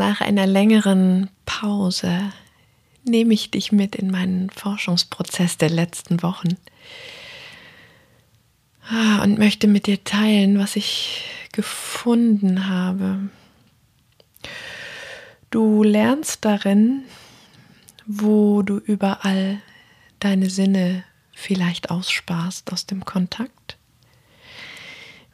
Nach 0.00 0.22
einer 0.22 0.46
längeren 0.46 1.28
Pause 1.44 2.32
nehme 3.04 3.34
ich 3.34 3.50
dich 3.50 3.70
mit 3.70 3.94
in 3.94 4.10
meinen 4.10 4.48
Forschungsprozess 4.48 5.58
der 5.58 5.68
letzten 5.68 6.22
Wochen 6.22 6.56
ah, 8.88 9.22
und 9.22 9.38
möchte 9.38 9.66
mit 9.66 9.86
dir 9.86 10.02
teilen, 10.02 10.58
was 10.58 10.76
ich 10.76 11.24
gefunden 11.52 12.66
habe. 12.66 13.28
Du 15.50 15.82
lernst 15.82 16.46
darin, 16.46 17.02
wo 18.06 18.62
du 18.62 18.78
überall 18.78 19.60
deine 20.18 20.48
Sinne 20.48 21.04
vielleicht 21.34 21.90
aussparst 21.90 22.72
aus 22.72 22.86
dem 22.86 23.04
Kontakt, 23.04 23.76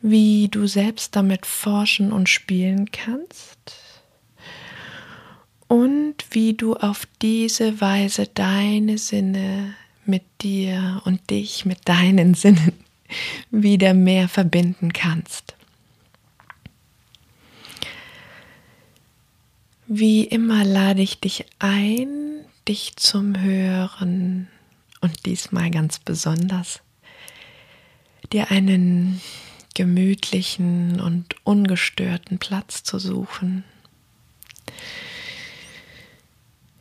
wie 0.02 0.48
du 0.48 0.66
selbst 0.66 1.14
damit 1.14 1.46
forschen 1.46 2.10
und 2.10 2.28
spielen 2.28 2.90
kannst 2.90 3.85
und 5.68 6.14
wie 6.30 6.54
du 6.54 6.74
auf 6.74 7.06
diese 7.22 7.80
Weise 7.80 8.28
deine 8.32 8.98
Sinne 8.98 9.74
mit 10.04 10.22
dir 10.40 11.02
und 11.04 11.30
dich 11.30 11.64
mit 11.64 11.88
deinen 11.88 12.34
Sinnen 12.34 12.72
wieder 13.50 13.94
mehr 13.94 14.28
verbinden 14.28 14.92
kannst. 14.92 15.54
Wie 19.88 20.24
immer 20.24 20.64
lade 20.64 21.02
ich 21.02 21.20
dich 21.20 21.46
ein, 21.60 22.44
dich 22.66 22.96
zum 22.96 23.40
Hören 23.40 24.48
und 25.00 25.26
diesmal 25.26 25.70
ganz 25.70 26.00
besonders, 26.00 26.80
dir 28.32 28.50
einen 28.50 29.20
gemütlichen 29.74 31.00
und 31.00 31.36
ungestörten 31.44 32.38
Platz 32.38 32.82
zu 32.82 32.98
suchen 32.98 33.62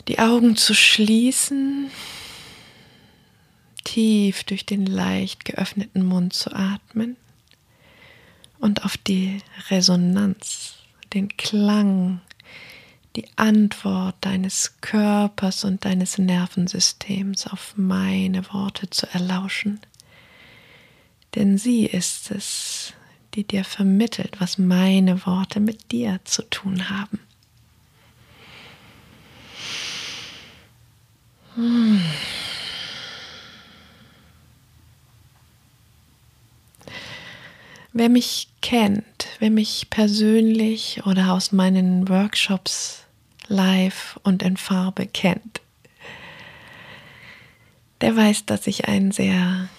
die 0.08 0.20
Augen 0.20 0.56
zu 0.56 0.74
schließen, 0.74 1.90
tief 3.84 4.44
durch 4.44 4.66
den 4.66 4.86
leicht 4.86 5.46
geöffneten 5.46 6.04
Mund 6.04 6.34
zu 6.34 6.54
atmen 6.54 7.18
und 8.60 8.84
auf 8.84 8.98
die 8.98 9.40
Resonanz, 9.70 10.76
den 11.14 11.36
Klang, 11.38 12.22
die 13.16 13.26
Antwort 13.38 14.16
deines 14.22 14.76
Körpers 14.82 15.64
und 15.64 15.86
deines 15.86 16.18
Nervensystems 16.18 17.48
auf 17.48 17.74
meine 17.78 18.52
Worte 18.52 18.90
zu 18.90 19.08
erlauschen. 19.14 19.80
Denn 21.36 21.58
sie 21.58 21.86
ist 21.86 22.32
es, 22.32 22.94
die 23.34 23.46
dir 23.46 23.64
vermittelt, 23.64 24.40
was 24.40 24.58
meine 24.58 25.26
Worte 25.26 25.60
mit 25.60 25.92
dir 25.92 26.20
zu 26.24 26.42
tun 26.44 26.90
haben. 26.90 27.20
Wer 37.94 38.10
mich 38.10 38.50
kennt, 38.62 39.06
wer 39.40 39.50
mich 39.50 39.90
persönlich 39.90 41.06
oder 41.06 41.32
aus 41.32 41.54
meinen 41.54 42.10
Workshops 42.10 43.06
live 43.48 44.20
und 44.24 44.44
in 44.44 44.58
Farbe 44.58 45.08
kennt, 45.08 45.62
der 48.02 48.18
weiß, 48.18 48.46
dass 48.46 48.68
ich 48.68 48.90
ein 48.90 49.12
sehr 49.12 49.70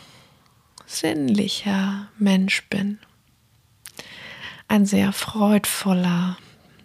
sinnlicher 0.87 2.09
Mensch 2.19 2.67
bin. 2.71 2.99
Ein 4.67 4.87
sehr 4.87 5.13
freudvoller, 5.13 6.39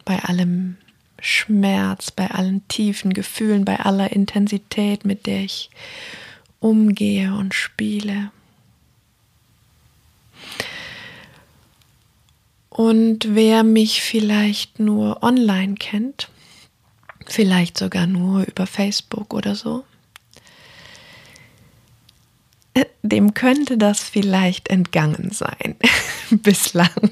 bei 0.04 0.20
allem 0.20 0.76
Schmerz, 1.22 2.12
bei 2.12 2.30
allen 2.30 2.68
tiefen 2.68 3.14
Gefühlen, 3.14 3.64
bei 3.64 3.80
aller 3.80 4.12
Intensität, 4.12 5.06
mit 5.06 5.28
der 5.28 5.42
ich 5.42 5.70
umgehe 6.60 7.34
und 7.34 7.54
spiele. 7.54 8.32
Und 12.70 13.36
wer 13.36 13.64
mich 13.64 14.02
vielleicht 14.02 14.80
nur 14.80 15.24
online 15.24 15.76
kennt, 15.76 16.30
vielleicht 17.28 17.78
sogar 17.78 18.08
nur 18.08 18.44
über 18.44 18.66
Facebook 18.66 19.34
oder 19.34 19.56
so, 19.56 19.84
dem 23.04 23.34
könnte 23.34 23.78
das 23.78 24.04
vielleicht 24.04 24.70
entgangen 24.70 25.32
sein 25.32 25.76
bislang 26.30 27.12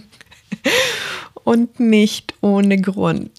und 1.43 1.79
nicht 1.79 2.33
ohne 2.41 2.79
Grund. 2.79 3.31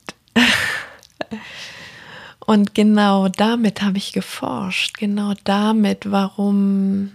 Und 2.41 2.75
genau 2.75 3.29
damit 3.29 3.83
habe 3.83 3.99
ich 3.99 4.13
geforscht, 4.13 4.99
genau 4.99 5.35
damit, 5.45 6.11
warum 6.11 7.13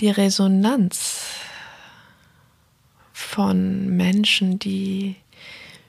die 0.00 0.10
Resonanz 0.10 1.30
von 3.12 3.88
Menschen, 3.96 4.58
die 4.58 5.16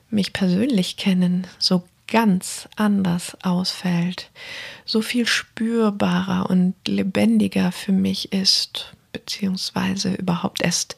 mich 0.09 0.31
persönlich 0.31 0.97
kennen, 0.97 1.47
so 1.57 1.84
ganz 2.07 2.69
anders 2.75 3.35
ausfällt, 3.44 4.30
so 4.85 5.01
viel 5.01 5.25
spürbarer 5.25 6.50
und 6.50 6.75
lebendiger 6.88 7.72
für 7.72 7.91
mich 7.91 8.31
ist, 8.31 8.94
beziehungsweise 9.12 10.13
überhaupt 10.13 10.62
erst 10.62 10.95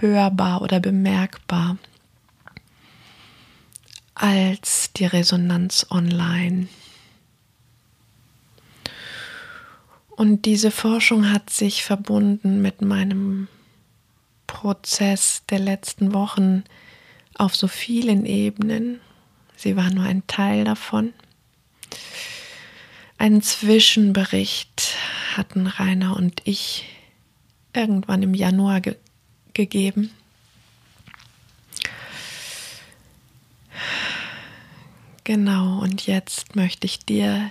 hörbar 0.00 0.62
oder 0.62 0.80
bemerkbar 0.80 1.76
als 4.14 4.92
die 4.92 5.06
Resonanz 5.06 5.86
online. 5.90 6.68
Und 10.10 10.44
diese 10.44 10.70
Forschung 10.70 11.32
hat 11.32 11.50
sich 11.50 11.82
verbunden 11.82 12.62
mit 12.62 12.82
meinem 12.82 13.48
Prozess 14.46 15.42
der 15.50 15.58
letzten 15.58 16.14
Wochen 16.14 16.62
auf 17.34 17.56
so 17.56 17.66
vielen 17.66 18.24
Ebenen. 18.24 19.00
Sie 19.56 19.76
war 19.76 19.90
nur 19.90 20.04
ein 20.04 20.24
Teil 20.28 20.64
davon. 20.64 21.12
Einen 23.18 23.42
Zwischenbericht 23.42 24.94
hatten 25.36 25.66
Rainer 25.66 26.16
und 26.16 26.42
ich 26.44 26.84
irgendwann 27.72 28.22
im 28.22 28.34
Januar 28.34 28.80
ge 28.80 28.96
gegeben. 29.52 30.10
Genau, 35.24 35.80
und 35.80 36.06
jetzt 36.06 36.54
möchte 36.54 36.84
ich 36.84 36.98
dir 36.98 37.50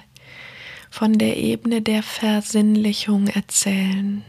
von 0.92 1.14
der 1.14 1.38
Ebene 1.38 1.82
der 1.82 2.04
Versinnlichung 2.04 3.26
erzählen, 3.26 4.24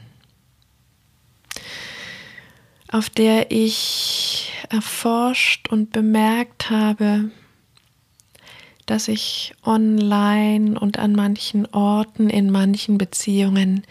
auf 2.90 3.10
der 3.10 3.50
ich 3.50 4.50
erforscht 4.70 5.68
und 5.68 5.92
bemerkt 5.92 6.70
habe, 6.70 7.30
dass 8.86 9.08
ich 9.08 9.54
online 9.62 10.80
und 10.80 10.98
an 10.98 11.12
manchen 11.12 11.66
Orten, 11.66 12.30
in 12.30 12.50
manchen 12.50 12.96
Beziehungen 12.96 13.86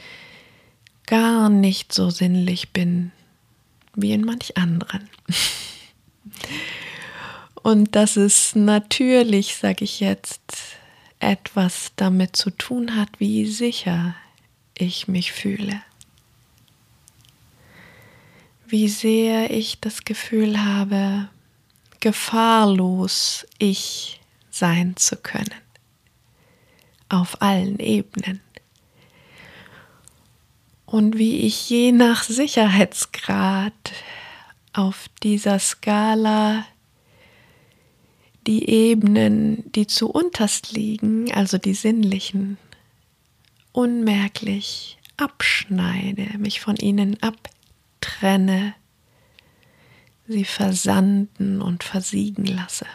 gar 1.06 1.50
nicht 1.50 1.94
so 1.94 2.10
sinnlich 2.10 2.72
bin 2.72 3.12
wie 3.94 4.14
in 4.14 4.26
manch 4.26 4.58
anderen. 4.58 5.08
Und 7.64 7.96
dass 7.96 8.18
es 8.18 8.56
natürlich, 8.56 9.56
sage 9.56 9.86
ich 9.86 10.02
jetzt, 10.02 10.42
etwas 11.20 11.94
damit 11.96 12.36
zu 12.36 12.50
tun 12.50 12.98
hat, 12.98 13.08
wie 13.20 13.46
sicher 13.46 14.16
ich 14.78 15.08
mich 15.08 15.32
fühle. 15.32 15.82
Wie 18.68 18.90
sehr 18.90 19.50
ich 19.50 19.80
das 19.80 20.04
Gefühl 20.04 20.62
habe, 20.64 21.30
gefahrlos 22.02 23.48
ich 23.60 24.20
sein 24.50 24.98
zu 24.98 25.16
können. 25.16 25.54
Auf 27.08 27.42
allen 27.42 27.80
Ebenen. 27.80 28.42
Und 30.86 31.18
wie 31.18 31.38
ich 31.42 31.70
je 31.70 31.94
nach 31.94 32.24
Sicherheitsgrad 32.24 33.74
auf 34.74 35.06
dieser 35.22 35.60
Skala 35.60 36.66
die 38.48 38.70
Ebenen, 38.70 39.72
die 39.72 39.88
zu 39.88 40.10
unterst 40.10 40.72
liegen, 40.72 41.32
also 41.34 41.58
die 41.58 41.74
sinnlichen, 41.74 42.58
unmerklich 43.72 44.98
abschneide, 45.18 46.38
mich 46.38 46.60
von 46.60 46.76
ihnen 46.76 47.18
abtrenne, 47.22 48.76
sie 50.28 50.46
versanden 50.46 51.62
und 51.62 51.84
versiegen 51.84 52.46
lasse. 52.46 52.86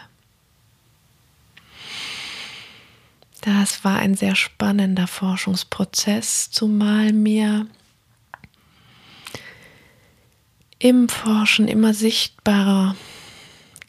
Das 3.41 3.83
war 3.85 3.99
ein 3.99 4.15
sehr 4.15 4.35
spannender 4.35 5.07
Forschungsprozess, 5.07 6.51
zumal 6.51 7.13
mir 7.13 7.67
im 10.77 11.09
Forschen 11.09 11.67
immer 11.67 11.93
sichtbarer 11.93 12.95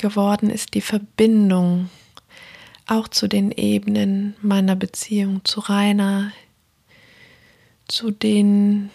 geworden 0.00 0.50
ist 0.50 0.75
die 0.75 0.81
Verbindung 0.81 1.88
auch 2.87 3.06
zu 3.06 3.29
den 3.29 3.52
Ebenen 3.52 4.35
meiner 4.43 4.75
Beziehung 4.75 5.44
zu 5.44 5.61
Rainer, 5.61 6.32
zu 7.87 8.11
den 8.11 8.91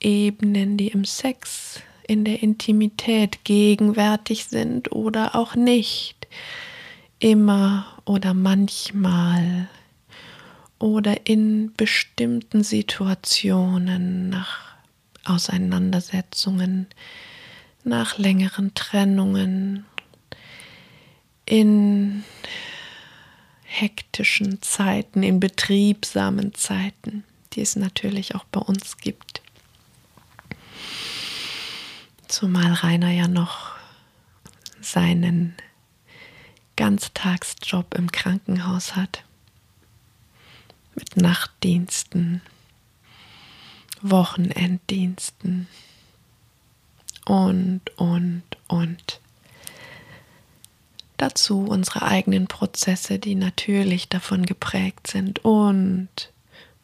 Ebenen, 0.00 0.78
die 0.78 0.88
im 0.88 1.04
Sex, 1.04 1.80
in 2.08 2.24
der 2.24 2.42
Intimität 2.42 3.44
gegenwärtig 3.44 4.46
sind 4.46 4.92
oder 4.92 5.34
auch 5.34 5.54
nicht, 5.56 6.26
immer 7.18 7.86
oder 8.04 8.32
manchmal 8.32 9.68
oder 10.78 11.26
in 11.26 11.72
bestimmten 11.76 12.62
Situationen 12.62 14.28
nach 14.30 14.76
Auseinandersetzungen, 15.24 16.86
nach 17.84 18.18
längeren 18.18 18.74
Trennungen, 18.74 19.84
in 21.46 22.24
hektischen 23.64 24.60
Zeiten, 24.62 25.22
in 25.22 25.40
betriebsamen 25.40 26.54
Zeiten, 26.54 27.24
die 27.52 27.62
es 27.62 27.76
natürlich 27.76 28.34
auch 28.34 28.44
bei 28.44 28.60
uns 28.60 28.98
gibt. 28.98 29.42
Zumal 32.28 32.72
Rainer 32.72 33.10
ja 33.10 33.28
noch 33.28 33.76
seinen 34.80 35.54
Ganztagsjob 36.76 37.94
im 37.94 38.12
Krankenhaus 38.12 38.96
hat. 38.96 39.24
Mit 40.94 41.16
Nachtdiensten, 41.16 42.42
Wochenenddiensten 44.02 45.68
und, 47.24 47.80
und, 47.96 48.44
und. 48.68 49.20
Dazu 51.16 51.60
unsere 51.60 52.02
eigenen 52.02 52.46
Prozesse, 52.46 53.18
die 53.18 53.34
natürlich 53.34 54.08
davon 54.08 54.44
geprägt 54.44 55.06
sind 55.06 55.44
und, 55.44 56.08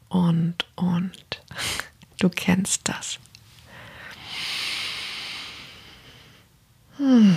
und, 0.08 0.64
und. 0.76 1.42
Du 2.18 2.28
kennst 2.28 2.88
das. 2.88 3.18
Hm. 6.96 7.36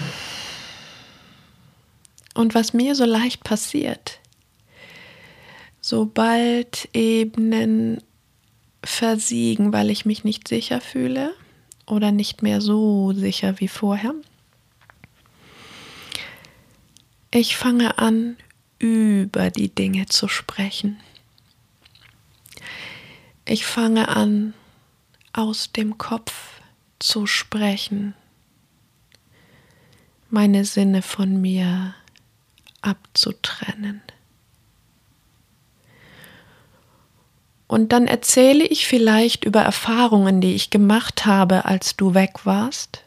Und 2.34 2.54
was 2.54 2.74
mir 2.74 2.96
so 2.96 3.06
leicht 3.06 3.44
passiert, 3.44 4.20
sobald 5.82 6.90
Ebenen 6.94 8.02
versiegen, 8.84 9.74
weil 9.74 9.90
ich 9.90 10.06
mich 10.06 10.24
nicht 10.24 10.48
sicher 10.48 10.82
fühle 10.82 11.34
oder 11.88 12.12
nicht 12.12 12.44
mehr 12.44 12.62
so 12.62 13.14
sicher 13.14 13.60
wie 13.60 13.68
vorher, 13.68 14.14
ich 17.36 17.58
fange 17.58 17.98
an, 17.98 18.38
über 18.80 19.52
die 19.52 19.68
Dinge 19.68 20.06
zu 20.06 20.30
sprechen. 20.30 21.02
Ich 23.44 23.66
fange 23.66 24.08
an, 24.08 24.54
aus 25.34 25.74
dem 25.74 25.98
Kopf 25.98 26.62
zu 26.98 27.28
sprechen, 27.28 28.14
meine 30.30 30.64
Sinne 30.64 31.02
von 31.02 31.42
mir 31.42 31.94
abzutrennen. 32.82 34.02
Und 37.68 37.92
dann 37.92 38.08
erzähle 38.08 38.66
ich 38.66 38.88
vielleicht 38.88 39.44
über 39.44 39.62
Erfahrungen, 39.62 40.40
die 40.40 40.56
ich 40.56 40.70
gemacht 40.70 41.26
habe, 41.26 41.66
als 41.66 41.98
du 41.98 42.14
weg 42.14 42.46
warst, 42.46 43.04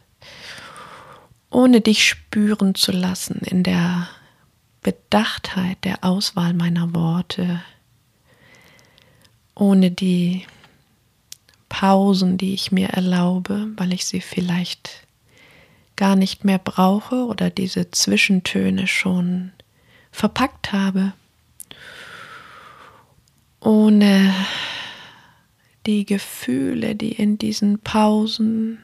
ohne 1.49 1.81
dich 1.81 2.07
spüren 2.07 2.75
zu 2.75 2.93
lassen 2.93 3.41
in 3.47 3.63
der 3.63 4.09
Bedachtheit 4.83 5.85
der 5.85 6.05
Auswahl 6.05 6.55
meiner 6.55 6.95
Worte, 6.95 7.63
ohne 9.55 9.91
die 9.91 10.47
Pausen, 11.69 12.39
die 12.39 12.55
ich 12.55 12.73
mir 12.73 12.89
erlaube, 12.89 13.69
weil 13.77 13.93
ich 13.93 14.07
sie 14.07 14.21
vielleicht 14.21 15.07
gar 15.97 16.17
nicht 16.17 16.45
mehr 16.45 16.59
brauche 16.59 17.27
oder 17.27 17.51
diese 17.51 17.91
Zwischentöne 17.91 18.87
schon 18.87 19.53
verpackt 20.13 20.73
habe, 20.73 21.13
ohne 23.61 24.33
die 25.87 26.07
Gefühle, 26.07 26.95
die 26.95 27.13
in 27.13 27.39
diesen 27.39 27.81
Pausen 27.81 28.79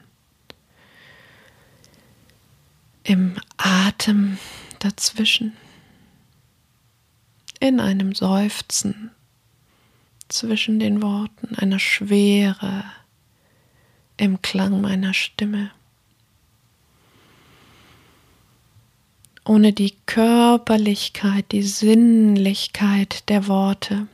im 3.03 3.35
Atem 3.57 4.37
dazwischen 4.79 5.53
in 7.65 7.79
einem 7.79 8.13
Seufzen 8.13 9.11
zwischen 10.27 10.79
den 10.79 11.01
Worten, 11.01 11.55
einer 11.55 11.79
Schwere 11.79 12.83
im 14.17 14.41
Klang 14.41 14.81
meiner 14.81 15.13
Stimme. 15.13 15.71
Ohne 19.43 19.73
die 19.73 19.95
Körperlichkeit, 20.05 21.51
die 21.51 21.63
Sinnlichkeit 21.63 23.29
der 23.29 23.47
Worte. 23.47 24.07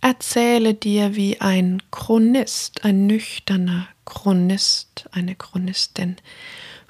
Erzähle 0.00 0.74
dir 0.74 1.14
wie 1.14 1.40
ein 1.40 1.82
Chronist, 1.90 2.84
ein 2.84 3.06
nüchterner 3.06 3.88
Chronist, 4.04 5.08
eine 5.12 5.34
Chronistin 5.34 6.16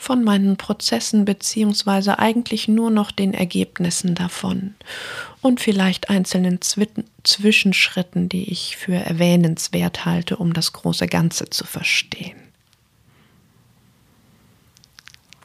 von 0.01 0.25
meinen 0.25 0.57
Prozessen 0.57 1.27
beziehungsweise 1.27 2.19
eigentlich 2.19 2.69
nur 2.69 2.91
noch 2.91 3.11
den 3.11 3.35
Ergebnissen 3.35 4.15
davon 4.15 4.75
und 5.43 5.61
vielleicht 5.61 6.09
einzelnen 6.09 6.63
Zwi 6.63 6.89
Zwischenschritten, 7.23 8.31
die 8.31 8.51
ich 8.51 8.79
für 8.79 8.95
erwähnenswert 8.95 10.07
halte, 10.07 10.39
um 10.39 10.55
das 10.55 10.73
große 10.73 11.07
Ganze 11.07 11.51
zu 11.51 11.67
verstehen. 11.67 12.39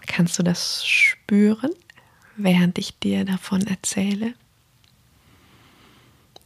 Kannst 0.07 0.39
du 0.39 0.43
das 0.43 0.87
spüren, 0.87 1.71
während 2.37 2.77
ich 2.77 2.97
dir 2.97 3.25
davon 3.25 3.67
erzähle? 3.67 4.35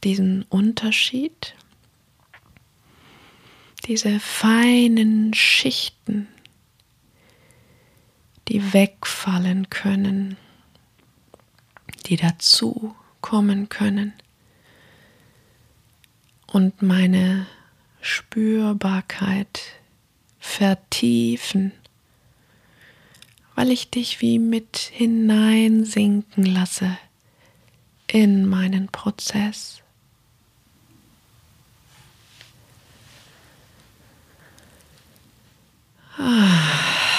Diesen 0.03 0.45
Unterschied, 0.49 1.53
diese 3.85 4.19
feinen 4.19 5.35
Schichten, 5.35 6.27
die 8.59 8.73
wegfallen 8.73 9.69
können, 9.69 10.37
die 12.05 12.17
dazu 12.17 12.93
kommen 13.21 13.69
können 13.69 14.13
und 16.47 16.81
meine 16.81 17.47
Spürbarkeit 18.01 19.61
vertiefen, 20.39 21.71
weil 23.55 23.71
ich 23.71 23.89
dich 23.89 24.19
wie 24.19 24.39
mit 24.39 24.77
hineinsinken 24.77 26.45
lasse 26.45 26.97
in 28.07 28.45
meinen 28.45 28.87
Prozess. 28.87 29.81
Ah. 36.17 37.18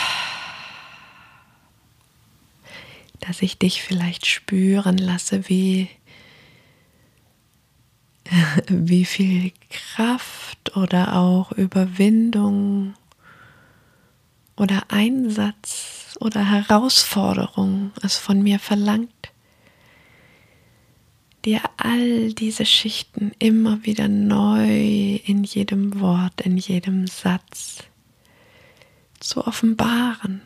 Dass 3.30 3.42
ich 3.42 3.58
dich 3.58 3.80
vielleicht 3.80 4.26
spüren 4.26 4.98
lasse, 4.98 5.48
wie, 5.48 5.88
wie 8.66 9.04
viel 9.04 9.52
Kraft 9.70 10.76
oder 10.76 11.14
auch 11.14 11.52
Überwindung 11.52 12.94
oder 14.56 14.82
Einsatz 14.88 16.18
oder 16.18 16.44
Herausforderung 16.44 17.92
es 18.02 18.16
von 18.16 18.42
mir 18.42 18.58
verlangt, 18.58 19.30
dir 21.44 21.60
all 21.76 22.32
diese 22.32 22.66
Schichten 22.66 23.30
immer 23.38 23.84
wieder 23.84 24.08
neu 24.08 25.20
in 25.24 25.44
jedem 25.44 26.00
Wort, 26.00 26.40
in 26.40 26.56
jedem 26.56 27.06
Satz 27.06 27.84
zu 29.20 29.46
offenbaren 29.46 30.42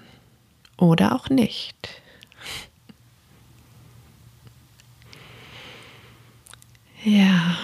oder 0.77 1.15
auch 1.15 1.31
nicht. 1.31 2.04
Ja. 7.05 7.59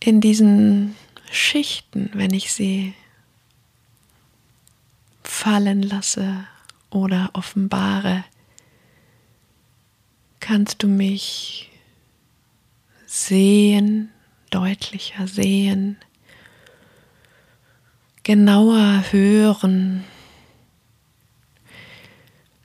In 0.00 0.20
diesen 0.20 0.96
Schichten, 1.30 2.10
wenn 2.12 2.34
ich 2.34 2.52
sie 2.52 2.94
fallen 5.22 5.82
lasse 5.82 6.44
oder 6.90 7.30
offenbare, 7.34 8.24
kannst 10.40 10.82
du 10.82 10.88
mich 10.88 11.70
sehen, 13.06 14.10
deutlicher 14.50 15.28
sehen, 15.28 15.98
genauer 18.24 19.04
hören, 19.12 20.04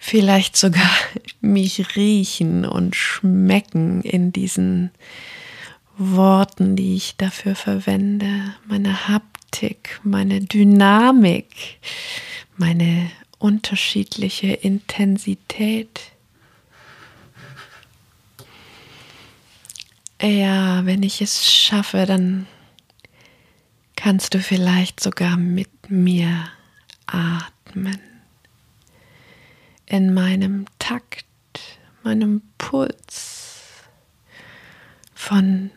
vielleicht 0.04 0.58
sogar 0.58 0.92
mich 1.42 1.96
riechen 1.96 2.66
und 2.66 2.96
schmecken 2.96 4.02
in 4.02 4.34
diesen 4.34 4.92
Worten, 5.98 6.76
die 6.76 6.96
ich 6.96 7.16
dafür 7.16 7.56
verwende, 7.56 8.54
meine 8.68 9.08
Haptik, 9.08 10.02
meine 10.04 10.42
Dynamik, 10.42 11.80
meine 12.58 13.10
unterschiedliche 13.40 14.48
Intensität. 14.48 16.02
Ja, 20.22 20.86
wenn 20.86 21.04
ich 21.04 21.22
es 21.22 21.50
schaffe, 21.50 22.06
dann 22.06 22.46
kannst 23.96 24.34
du 24.34 24.40
vielleicht 24.40 25.00
sogar 25.00 25.38
mit 25.38 25.90
mir 25.90 26.50
atmen. 27.06 28.13
In 29.94 30.12
meinem 30.12 30.66
Takt, 30.80 31.28
meinem 32.02 32.42
Puls 32.58 33.84
von 35.14 35.70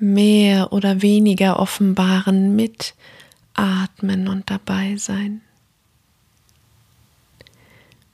mehr 0.00 0.72
oder 0.72 1.02
weniger 1.02 1.60
offenbaren 1.60 2.56
Mitatmen 2.56 4.26
und 4.26 4.50
dabei 4.50 4.96
sein. 4.96 5.40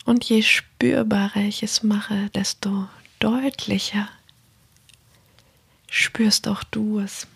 Und 0.05 0.27
je 0.27 0.43
spürbarer 0.43 1.41
ich 1.41 1.63
es 1.63 1.83
mache, 1.83 2.29
desto 2.35 2.91
deutlicher 3.19 4.11
spürst 5.89 6.49
auch 6.49 6.65
du 6.65 6.99
es. 6.99 7.27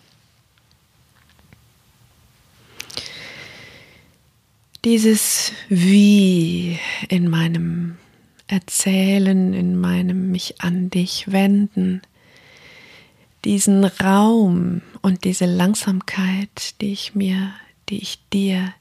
Dieses 4.85 5.53
Wie 5.71 6.79
in 7.09 7.31
meinem 7.31 7.97
Erzählen, 8.49 9.55
in 9.55 9.81
meinem 9.81 10.31
mich 10.31 10.61
an 10.61 10.91
dich 10.91 11.33
wenden, 11.33 12.03
diesen 13.47 13.85
Raum 13.85 14.83
und 15.01 15.25
diese 15.25 15.47
Langsamkeit, 15.47 16.79
die 16.83 16.93
ich 16.93 17.15
mir, 17.15 17.55
die 17.89 18.03
ich 18.03 18.19
dir 18.31 18.75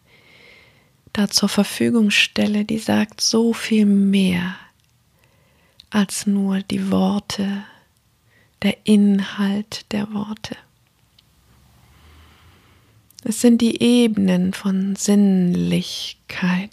da 1.13 1.29
zur 1.29 1.47
Verfügung 1.47 2.11
stelle, 2.11 2.65
die 2.65 2.79
sagt 2.79 3.21
so 3.21 3.53
viel 3.53 3.85
mehr 3.85 4.55
als 5.89 6.27
nur 6.27 6.59
die 6.59 6.91
Worte, 6.91 7.63
der 8.61 8.75
Inhalt 8.83 9.85
der 9.93 10.13
Worte. 10.13 10.57
Es 13.25 13.39
sind 13.39 13.61
die 13.61 13.81
Ebenen 13.81 14.51
von 14.53 14.97
Sinnlichkeit. 14.97 16.69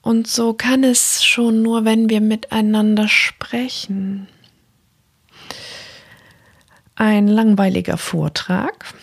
Und 0.00 0.28
so 0.28 0.54
kann 0.54 0.84
es 0.84 1.24
schon 1.24 1.62
nur, 1.62 1.84
wenn 1.84 2.08
wir 2.08 2.20
miteinander 2.20 3.08
sprechen, 3.08 4.28
ein 6.94 7.26
langweiliger 7.26 7.96
Vortrag, 7.96 8.94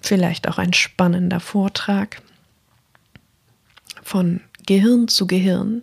vielleicht 0.00 0.46
auch 0.48 0.58
ein 0.58 0.74
spannender 0.74 1.40
Vortrag 1.40 2.20
von 4.02 4.40
Gehirn 4.66 5.08
zu 5.08 5.26
Gehirn 5.26 5.82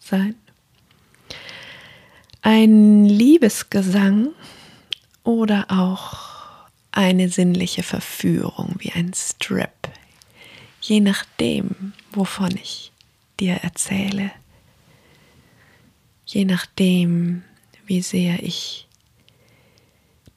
sein, 0.00 0.34
ein 2.42 3.04
Liebesgesang 3.04 4.28
oder 5.24 5.66
auch 5.68 6.30
eine 6.92 7.28
sinnliche 7.28 7.82
Verführung 7.82 8.74
wie 8.78 8.92
ein 8.92 9.12
Strip, 9.14 9.88
je 10.80 11.00
nachdem, 11.00 11.92
wovon 12.12 12.50
ich 12.56 12.92
dir 13.38 13.54
erzähle, 13.62 14.32
je 16.26 16.44
nachdem, 16.44 17.42
wie 17.86 18.02
sehr 18.02 18.42
ich 18.42 18.86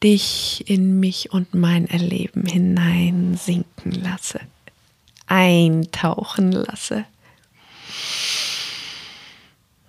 dich 0.04 0.66
in 0.68 1.00
mich 1.00 1.32
und 1.32 1.54
mein 1.54 1.88
Erleben 1.88 2.46
hineinsinken 2.46 3.92
lasse, 3.92 4.42
eintauchen 5.28 6.52
lasse. 6.52 7.06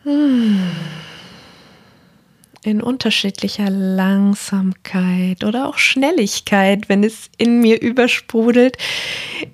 Hm. 0.04 0.70
In 2.64 2.80
unterschiedlicher 2.80 3.68
Langsamkeit 3.68 5.44
oder 5.44 5.68
auch 5.68 5.76
Schnelligkeit, 5.76 6.88
wenn 6.88 7.04
es 7.04 7.28
in 7.36 7.60
mir 7.60 7.78
übersprudelt, 7.82 8.78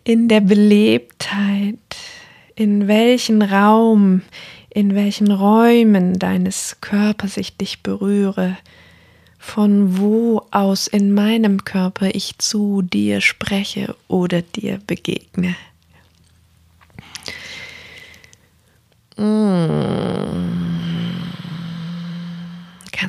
in 0.04 0.28
der 0.28 0.40
Belebtheit, 0.40 1.74
in 2.54 2.86
welchen 2.86 3.42
Raum, 3.42 4.22
in 4.72 4.94
welchen 4.94 5.32
Räumen 5.32 6.20
deines 6.20 6.76
Körpers 6.80 7.36
ich 7.36 7.56
dich 7.56 7.82
berühre, 7.82 8.56
von 9.40 9.98
wo 9.98 10.46
aus 10.52 10.86
in 10.86 11.12
meinem 11.12 11.64
Körper 11.64 12.14
ich 12.14 12.38
zu 12.38 12.80
dir 12.80 13.20
spreche 13.20 13.96
oder 14.06 14.40
dir 14.40 14.78
begegne. 14.86 15.56
Mmh. 19.16 19.49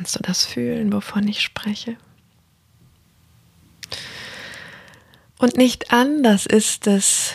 Kannst 0.02 0.16
du 0.16 0.22
das 0.24 0.44
fühlen, 0.44 0.92
wovon 0.92 1.28
ich 1.28 1.42
spreche? 1.42 1.96
Und 5.38 5.56
nicht 5.56 5.92
anders 5.92 6.44
ist 6.44 6.88
es, 6.88 7.34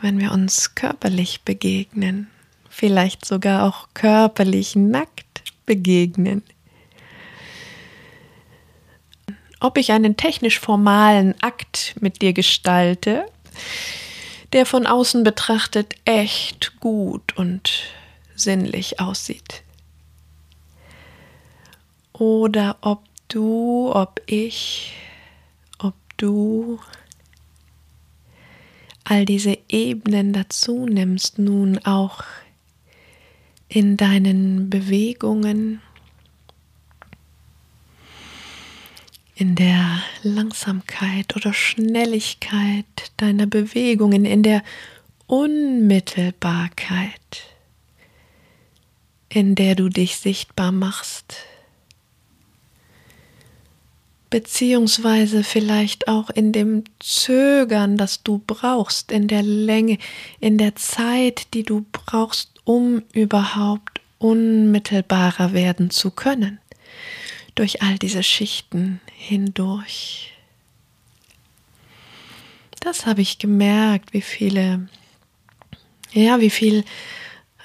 wenn 0.00 0.18
wir 0.18 0.32
uns 0.32 0.74
körperlich 0.74 1.42
begegnen, 1.42 2.30
vielleicht 2.70 3.26
sogar 3.26 3.64
auch 3.64 3.88
körperlich 3.92 4.76
nackt 4.76 5.42
begegnen 5.66 6.42
ob 9.60 9.76
ich 9.76 9.92
einen 9.92 10.16
technisch 10.16 10.58
formalen 10.58 11.34
Akt 11.42 11.96
mit 12.00 12.22
dir 12.22 12.32
gestalte, 12.32 13.26
der 14.54 14.64
von 14.64 14.86
außen 14.86 15.22
betrachtet 15.22 15.96
echt 16.06 16.80
gut 16.80 17.36
und 17.36 17.82
sinnlich 18.34 19.00
aussieht. 19.00 19.65
Oder 22.18 22.78
ob 22.80 23.04
du, 23.28 23.90
ob 23.92 24.22
ich, 24.24 24.94
ob 25.78 25.92
du 26.16 26.80
all 29.04 29.26
diese 29.26 29.58
Ebenen 29.68 30.32
dazu 30.32 30.86
nimmst, 30.86 31.38
nun 31.38 31.76
auch 31.84 32.24
in 33.68 33.98
deinen 33.98 34.70
Bewegungen, 34.70 35.82
in 39.34 39.54
der 39.54 40.00
Langsamkeit 40.22 41.36
oder 41.36 41.52
Schnelligkeit 41.52 42.86
deiner 43.18 43.44
Bewegungen, 43.46 44.24
in 44.24 44.42
der 44.42 44.62
Unmittelbarkeit, 45.26 47.10
in 49.28 49.54
der 49.54 49.74
du 49.74 49.90
dich 49.90 50.16
sichtbar 50.16 50.72
machst, 50.72 51.36
beziehungsweise 54.36 55.42
vielleicht 55.42 56.08
auch 56.08 56.28
in 56.28 56.52
dem 56.52 56.84
Zögern, 56.98 57.96
das 57.96 58.22
du 58.22 58.42
brauchst, 58.46 59.10
in 59.10 59.28
der 59.28 59.42
Länge, 59.42 59.96
in 60.40 60.58
der 60.58 60.76
Zeit, 60.76 61.54
die 61.54 61.62
du 61.62 61.86
brauchst, 61.90 62.50
um 62.64 63.02
überhaupt 63.14 64.02
unmittelbarer 64.18 65.54
werden 65.54 65.88
zu 65.88 66.10
können 66.10 66.58
durch 67.54 67.80
all 67.80 67.96
diese 67.96 68.22
Schichten 68.22 69.00
hindurch. 69.16 70.34
Das 72.80 73.06
habe 73.06 73.22
ich 73.22 73.38
gemerkt, 73.38 74.12
wie 74.12 74.20
viele, 74.20 74.86
ja, 76.12 76.40
wie 76.40 76.50
viel 76.50 76.84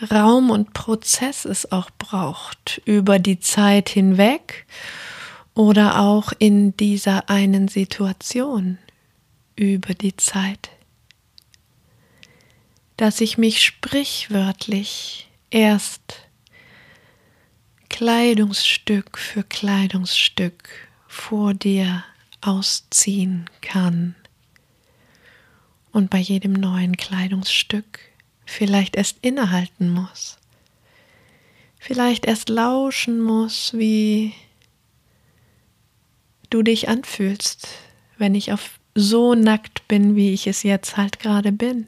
Raum 0.10 0.50
und 0.50 0.72
Prozess 0.72 1.44
es 1.44 1.70
auch 1.74 1.90
braucht 1.98 2.82
über 2.86 3.20
die 3.20 3.42
Zeit 3.42 3.90
hinweg, 3.90 4.66
oder 5.62 6.00
auch 6.00 6.34
in 6.40 6.76
dieser 6.76 7.30
einen 7.30 7.68
Situation 7.68 8.80
über 9.56 9.94
die 9.94 10.18
Zeit, 10.18 10.72
dass 12.98 13.22
ich 13.22 13.38
mich 13.38 13.62
sprichwörtlich 13.62 15.30
erst 15.52 16.28
Kleidungsstück 17.90 19.20
für 19.20 19.44
Kleidungsstück 19.44 20.68
vor 21.08 21.54
dir 21.54 22.06
ausziehen 22.42 23.48
kann. 23.62 24.16
Und 25.92 26.10
bei 26.10 26.18
jedem 26.18 26.54
neuen 26.54 26.98
Kleidungsstück 26.98 28.00
vielleicht 28.48 28.96
erst 28.96 29.20
innehalten 29.22 29.92
muss, 29.92 30.40
vielleicht 31.78 32.26
erst 32.26 32.50
lauschen 32.50 33.22
muss, 33.22 33.74
wie 33.76 34.34
du 36.52 36.62
dich 36.62 36.88
anfühlst, 36.88 37.68
wenn 38.18 38.36
ich 38.36 38.54
auf 38.54 38.80
so 38.94 39.34
nackt 39.34 39.88
bin, 39.88 40.16
wie 40.16 40.34
ich 40.34 40.48
es 40.48 40.64
jetzt 40.64 40.98
halt 40.98 41.20
gerade 41.20 41.52
bin. 41.52 41.88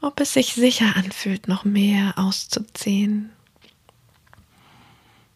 Ob 0.00 0.20
es 0.20 0.34
sich 0.34 0.54
sicher 0.54 0.94
anfühlt, 0.94 1.48
noch 1.48 1.64
mehr 1.64 2.14
auszuziehen, 2.16 3.32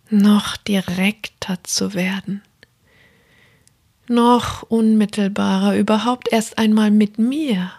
noch 0.08 0.56
direkter 0.56 1.58
zu 1.64 1.94
werden, 1.94 2.42
noch 4.06 4.62
unmittelbarer, 4.62 5.76
überhaupt 5.76 6.30
erst 6.30 6.58
einmal 6.58 6.90
mit 6.90 7.18
mir. 7.18 7.72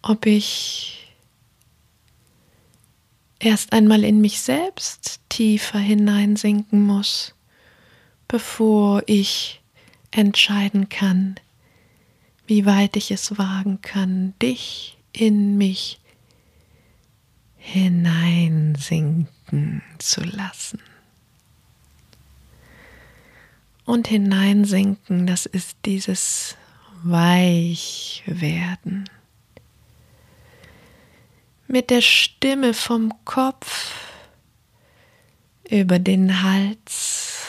Ob 0.00 0.26
ich 0.26 1.01
erst 3.42 3.72
einmal 3.72 4.04
in 4.04 4.20
mich 4.20 4.40
selbst 4.40 5.20
tiefer 5.28 5.78
hineinsinken 5.78 6.86
muss, 6.86 7.34
bevor 8.28 9.02
ich 9.06 9.60
entscheiden 10.10 10.88
kann, 10.88 11.36
wie 12.46 12.66
weit 12.66 12.96
ich 12.96 13.10
es 13.10 13.38
wagen 13.38 13.80
kann, 13.82 14.34
dich 14.40 14.96
in 15.12 15.58
mich 15.58 15.98
hineinsinken 17.56 19.82
zu 19.98 20.22
lassen. 20.22 20.78
Und 23.84 24.06
hineinsinken, 24.08 25.26
das 25.26 25.44
ist 25.46 25.76
dieses 25.84 26.56
Weichwerden 27.02 29.08
mit 31.72 31.90
der 31.90 32.02
Stimme 32.02 32.74
vom 32.74 33.12
Kopf 33.24 33.94
über 35.68 35.98
den 35.98 36.42
Hals, 36.42 37.46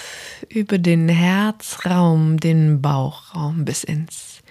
über 0.48 0.78
den 0.78 1.10
Herzraum, 1.10 2.40
den 2.40 2.82
Bauchraum 2.82 3.66
bis 3.66 3.84
ins 3.84 4.42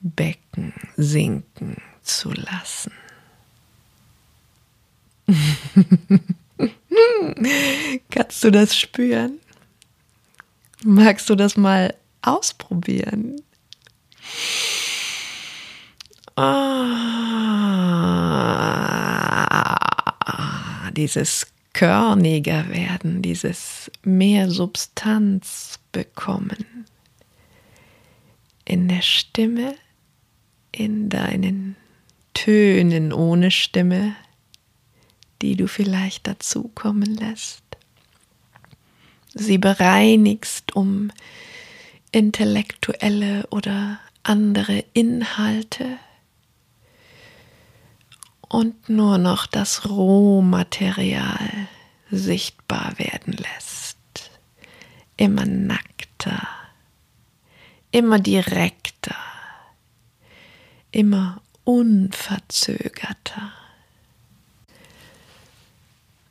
Becken 0.00 0.72
sinken 0.96 1.76
zu 2.02 2.32
lassen. 2.32 2.92
Kannst 8.10 8.42
du 8.42 8.50
das 8.50 8.74
spüren? 8.76 9.38
Magst 10.84 11.28
du 11.28 11.34
das 11.34 11.58
mal 11.58 11.94
ausprobieren? 12.22 13.42
Ah, 16.34 17.52
dieses 20.92 21.52
körniger 21.72 22.68
werden, 22.68 23.22
dieses 23.22 23.90
mehr 24.02 24.50
Substanz 24.50 25.78
bekommen 25.90 26.86
in 28.64 28.88
der 28.88 29.02
Stimme, 29.02 29.74
in 30.70 31.08
deinen 31.08 31.76
Tönen 32.34 33.12
ohne 33.12 33.50
Stimme, 33.50 34.14
die 35.42 35.56
du 35.56 35.66
vielleicht 35.66 36.26
dazukommen 36.26 37.16
lässt. 37.16 37.62
Sie 39.34 39.58
bereinigst 39.58 40.76
um 40.76 41.10
intellektuelle 42.12 43.46
oder 43.50 43.98
andere 44.22 44.84
Inhalte 44.92 45.98
und 48.52 48.90
nur 48.90 49.16
noch 49.16 49.46
das 49.46 49.88
Rohmaterial 49.88 51.68
sichtbar 52.10 52.92
werden 52.98 53.32
lässt. 53.32 53.96
Immer 55.16 55.46
nackter, 55.46 56.46
immer 57.92 58.18
direkter, 58.18 59.16
immer 60.90 61.40
unverzögerter. 61.64 63.52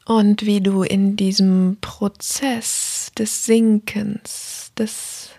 Und 0.05 0.45
wie 0.45 0.61
du 0.61 0.83
in 0.83 1.15
diesem 1.15 1.77
Prozess 1.81 3.11
des 3.17 3.45
Sinkens, 3.45 4.71
des 4.77 5.30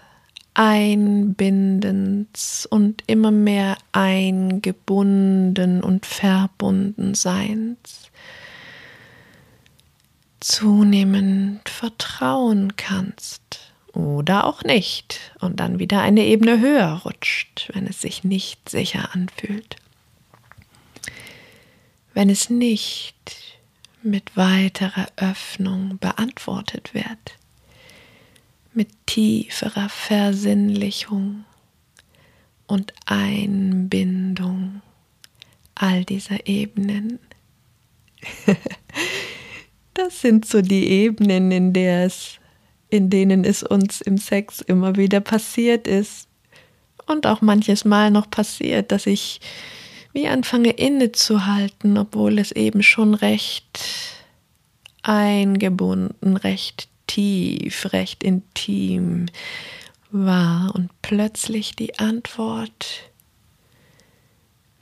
Einbindens 0.54 2.66
und 2.66 3.04
immer 3.06 3.30
mehr 3.30 3.78
eingebunden 3.92 5.82
und 5.82 6.04
verbunden 6.06 7.14
Seins 7.14 8.10
zunehmend 10.40 11.68
vertrauen 11.68 12.76
kannst 12.76 13.60
oder 13.92 14.44
auch 14.44 14.64
nicht 14.64 15.20
und 15.40 15.60
dann 15.60 15.78
wieder 15.78 16.02
eine 16.02 16.24
Ebene 16.24 16.60
höher 16.60 17.02
rutscht, 17.04 17.70
wenn 17.72 17.86
es 17.86 18.00
sich 18.00 18.24
nicht 18.24 18.68
sicher 18.68 19.14
anfühlt. 19.14 19.76
Wenn 22.12 22.28
es 22.28 22.50
nicht 22.50 23.14
mit 24.02 24.36
weiterer 24.36 25.06
Öffnung 25.16 25.98
beantwortet 25.98 26.92
wird 26.92 27.38
mit 28.74 28.88
tieferer 29.06 29.88
Versinnlichung 29.88 31.44
und 32.66 32.92
Einbindung 33.06 34.82
all 35.74 36.04
dieser 36.04 36.46
Ebenen. 36.46 37.18
das 39.94 40.20
sind 40.20 40.46
so 40.46 40.62
die 40.62 40.86
Ebenen, 40.86 41.50
in 41.50 41.72
der 41.72 42.06
es, 42.06 42.38
in 42.88 43.10
denen 43.10 43.44
es 43.44 43.62
uns 43.62 44.00
im 44.00 44.18
Sex 44.18 44.60
immer 44.60 44.96
wieder 44.96 45.20
passiert 45.20 45.86
ist 45.86 46.28
und 47.06 47.26
auch 47.26 47.40
manches 47.40 47.84
Mal 47.84 48.10
noch 48.10 48.30
passiert, 48.30 48.92
dass 48.92 49.06
ich 49.06 49.40
wie 50.12 50.28
anfange 50.28 50.70
innezuhalten, 50.70 51.96
obwohl 51.96 52.38
es 52.38 52.52
eben 52.52 52.82
schon 52.82 53.14
recht 53.14 53.80
eingebunden, 55.02 56.36
recht 56.36 56.88
tief, 57.12 57.92
recht 57.92 58.22
intim 58.22 59.26
war 60.10 60.74
und 60.74 60.90
plötzlich 61.02 61.76
die 61.76 61.98
Antwort 61.98 63.10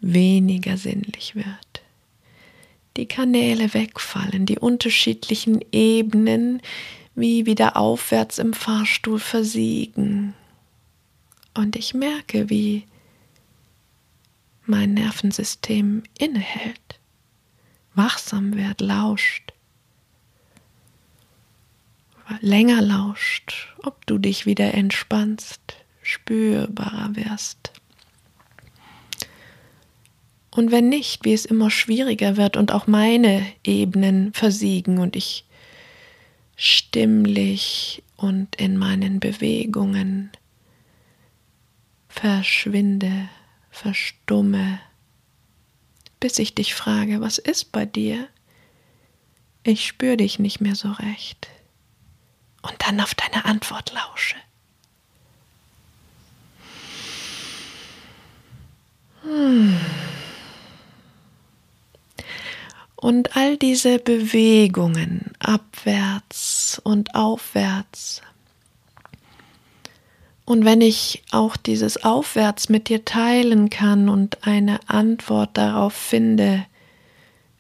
weniger 0.01 0.77
sinnlich 0.77 1.35
wird. 1.35 1.83
Die 2.97 3.07
Kanäle 3.07 3.75
wegfallen, 3.75 4.47
die 4.47 4.59
unterschiedlichen 4.59 5.61
Ebenen 5.73 6.63
wie 7.17 7.47
wieder 7.47 7.77
aufwärts 7.77 8.39
im 8.39 8.53
Fahrstuhl 8.53 9.19
versiegen. 9.19 10.35
Und 11.55 11.75
ich 11.75 11.95
merke, 11.95 12.49
wie 12.49 12.85
mein 14.67 14.95
Nervensystem 14.95 16.05
innehält, 16.17 17.01
wachsam 17.95 18.57
wird, 18.57 18.81
lauscht 18.81 19.53
länger 22.41 22.83
lauscht, 22.83 23.75
ob 23.83 24.07
du 24.07 24.19
dich 24.19 24.47
wieder 24.47 24.75
entspannst, 24.75 25.61
spürbarer 26.03 27.17
wirst. 27.17 27.73
Und 30.51 30.73
wenn 30.73 30.89
nicht, 30.89 31.25
wie 31.25 31.33
es 31.33 31.45
immer 31.45 31.71
schwieriger 31.71 32.37
wird 32.37 32.57
und 32.57 32.73
auch 32.73 32.87
meine 32.87 33.47
Ebenen 33.65 34.33
versiegen 34.33 34.99
und 34.99 35.15
ich 35.15 35.45
stimmlich 36.57 38.03
und 38.17 38.57
in 38.57 38.77
meinen 38.77 39.21
Bewegungen 39.21 40.31
verschwinde, 42.09 43.29
verstumme, 43.71 44.81
bis 46.19 46.39
ich 46.39 46.55
dich 46.55 46.75
frage, 46.75 47.21
was 47.21 47.39
ist 47.39 47.73
bei 47.73 47.87
dir? 47.87 48.29
Ich 49.63 49.87
spüre 49.87 50.17
dich 50.17 50.39
nicht 50.39 50.61
mehr 50.61 50.75
so 50.75 50.91
recht 50.91 51.49
und 52.71 52.77
dann 52.87 53.01
auf 53.01 53.15
deine 53.15 53.45
Antwort 53.45 53.93
lausche. 53.93 54.37
Hm. 59.23 59.79
Und 62.97 63.37
all 63.37 63.57
diese 63.57 63.99
Bewegungen, 63.99 65.33
abwärts 65.39 66.81
und 66.85 67.15
aufwärts. 67.15 68.21
Und 70.45 70.65
wenn 70.65 70.81
ich 70.81 71.23
auch 71.31 71.57
dieses 71.57 72.05
Aufwärts 72.05 72.69
mit 72.69 72.89
dir 72.89 73.05
teilen 73.05 73.71
kann 73.71 74.09
und 74.09 74.47
eine 74.47 74.81
Antwort 74.89 75.57
darauf 75.57 75.95
finde, 75.95 76.67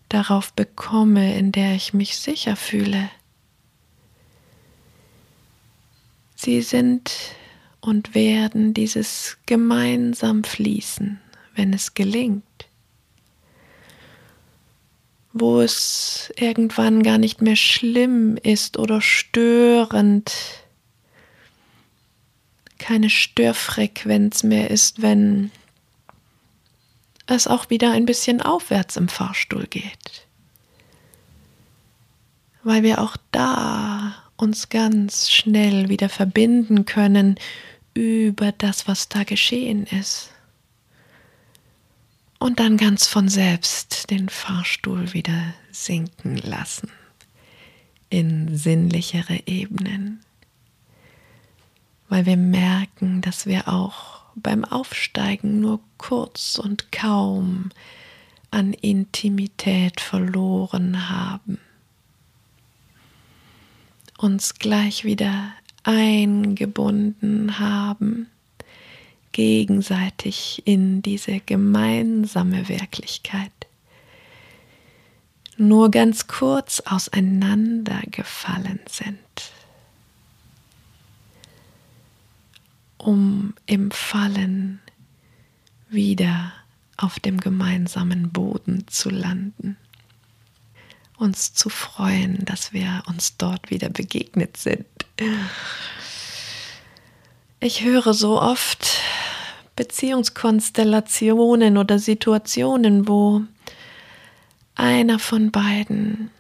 darauf 0.09 0.53
bekomme, 0.53 1.39
in 1.39 1.53
der 1.53 1.75
ich 1.75 1.95
mich 1.95 2.19
sicher 2.19 2.57
fühle, 2.57 3.09
sie 6.43 6.63
sind 6.63 7.13
und 7.81 8.15
werden 8.15 8.75
dieses 8.75 9.39
gemeinsam 9.47 10.45
fließen, 10.45 11.21
wenn 11.55 11.73
es 11.73 11.95
gelingt 11.95 12.45
wo 15.33 15.61
es 15.61 16.33
irgendwann 16.37 17.03
gar 17.03 17.19
nicht 17.19 17.41
mehr 17.41 17.57
schlimm 17.57 18.37
ist 18.37 18.79
oder 18.79 19.01
störend, 19.01 20.33
keine 22.79 23.11
Störfrequenz 23.11 24.43
mehr 24.43 24.71
ist, 24.71 25.03
wenn 25.03 25.51
es 27.27 27.47
auch 27.47 27.71
wieder 27.71 27.93
ein 27.93 28.07
bisschen 28.07 28.43
aufwärts 28.43 28.97
im 28.97 29.09
Fahrstuhl 29.09 29.67
geht. 29.69 30.27
Weil 32.65 32.83
wir 32.83 33.01
auch 33.01 33.17
da 33.31 34.20
uns 34.41 34.69
ganz 34.69 35.31
schnell 35.31 35.89
wieder 35.89 36.09
verbinden 36.09 36.87
können 36.87 37.37
über 37.95 38.53
das, 38.53 38.89
was 38.89 39.09
da 39.09 39.25
geschehen 39.25 39.87
ist. 39.87 40.31
Und 42.39 42.59
dann 42.59 42.77
ganz 42.77 43.07
von 43.07 43.29
selbst 43.29 44.11
den 44.11 44.29
Fahrstuhl 44.29 45.13
wieder 45.13 45.55
sinken 45.71 46.37
lassen 46.39 46.91
in 48.09 48.57
sinnlichere 48.57 49.41
Ebenen, 49.47 50.21
weil 52.09 52.27
wir 52.27 52.37
merken, 52.37 53.21
dass 53.21 53.47
wir 53.47 53.69
auch 53.69 54.21
beim 54.35 54.65
Aufsteigen 54.65 55.61
nur 55.61 55.81
kurz 55.99 56.59
und 56.59 56.91
kaum 56.91 57.71
an 58.51 58.73
Intimität 58.73 60.01
verloren 60.01 61.09
haben, 61.09 61.59
uns 64.21 64.55
gleich 64.55 65.05
wieder 65.05 65.53
eingebunden 65.83 67.59
haben 67.59 68.29
gegenseitig 69.33 70.63
in 70.67 71.03
diese 71.03 71.41
gemeinsame 71.41 72.69
Wirklichkeit. 72.69 73.51
Nur 75.57 75.91
ganz 75.91 76.27
kurz 76.27 76.81
auseinandergefallen 76.81 78.81
sind, 78.89 79.19
um 82.99 83.55
im 83.67 83.91
Fallen 83.91 84.81
wieder 85.89 86.53
auf 86.97 87.21
dem 87.21 87.41
gemeinsamen 87.41 88.31
Boden 88.31 88.87
zu 88.89 89.11
landen, 89.11 89.77
uns 91.21 91.53
zu 91.53 91.69
freuen, 91.69 92.45
dass 92.45 92.73
wir 92.73 93.03
uns 93.07 93.37
dort 93.37 93.71
wieder 93.71 93.89
begegnet 93.89 94.57
sind. 94.57 94.87
Ich 97.61 97.85
höre 97.85 98.15
so 98.15 98.41
oft 98.41 99.01
Beziehungskonstellationen 99.77 101.77
oder 101.77 101.99
Situationen, 101.99 103.07
wo 103.07 103.43
einer 104.75 105.19
von 105.19 105.51
beiden 105.51 106.31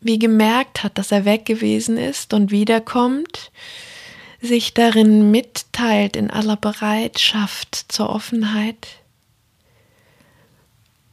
wie 0.00 0.18
gemerkt 0.18 0.84
hat, 0.84 0.98
dass 0.98 1.12
er 1.12 1.24
weg 1.24 1.44
gewesen 1.44 1.96
ist 1.96 2.32
und 2.32 2.50
wiederkommt, 2.50 3.50
sich 4.40 4.74
darin 4.74 5.30
mitteilt 5.30 6.16
in 6.16 6.30
aller 6.30 6.56
Bereitschaft 6.56 7.86
zur 7.88 8.10
Offenheit 8.10 8.97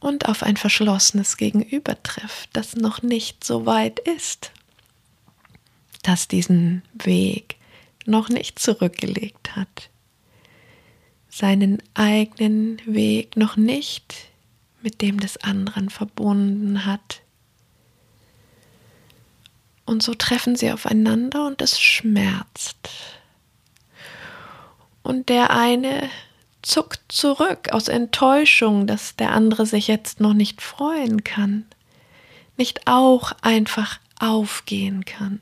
und 0.06 0.28
auf 0.28 0.44
ein 0.44 0.56
verschlossenes 0.56 1.36
Gegenüber 1.36 2.00
trifft, 2.00 2.50
das 2.52 2.76
noch 2.76 3.02
nicht 3.02 3.42
so 3.42 3.66
weit 3.66 3.98
ist, 3.98 4.52
das 6.04 6.28
diesen 6.28 6.82
Weg 6.94 7.56
noch 8.06 8.28
nicht 8.28 8.60
zurückgelegt 8.60 9.56
hat, 9.56 9.90
seinen 11.28 11.82
eigenen 11.94 12.80
Weg 12.86 13.36
noch 13.36 13.56
nicht 13.56 14.14
mit 14.80 15.02
dem 15.02 15.18
des 15.18 15.38
anderen 15.38 15.90
verbunden 15.90 16.86
hat. 16.86 17.22
Und 19.86 20.04
so 20.04 20.14
treffen 20.14 20.54
sie 20.54 20.70
aufeinander 20.70 21.48
und 21.48 21.60
es 21.60 21.80
schmerzt. 21.80 22.90
Und 25.02 25.28
der 25.28 25.50
eine 25.50 26.08
zuckt 26.66 27.00
zurück 27.08 27.72
aus 27.72 27.88
Enttäuschung, 27.88 28.86
dass 28.86 29.16
der 29.16 29.32
andere 29.32 29.66
sich 29.66 29.88
jetzt 29.88 30.20
noch 30.20 30.34
nicht 30.34 30.62
freuen 30.62 31.24
kann, 31.24 31.64
nicht 32.56 32.86
auch 32.86 33.32
einfach 33.42 33.98
aufgehen 34.18 35.04
kann 35.04 35.40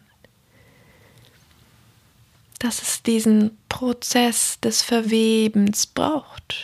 dass 2.64 2.80
es 2.80 3.02
diesen 3.02 3.58
Prozess 3.68 4.58
des 4.60 4.80
Verwebens 4.80 5.86
braucht. 5.86 6.54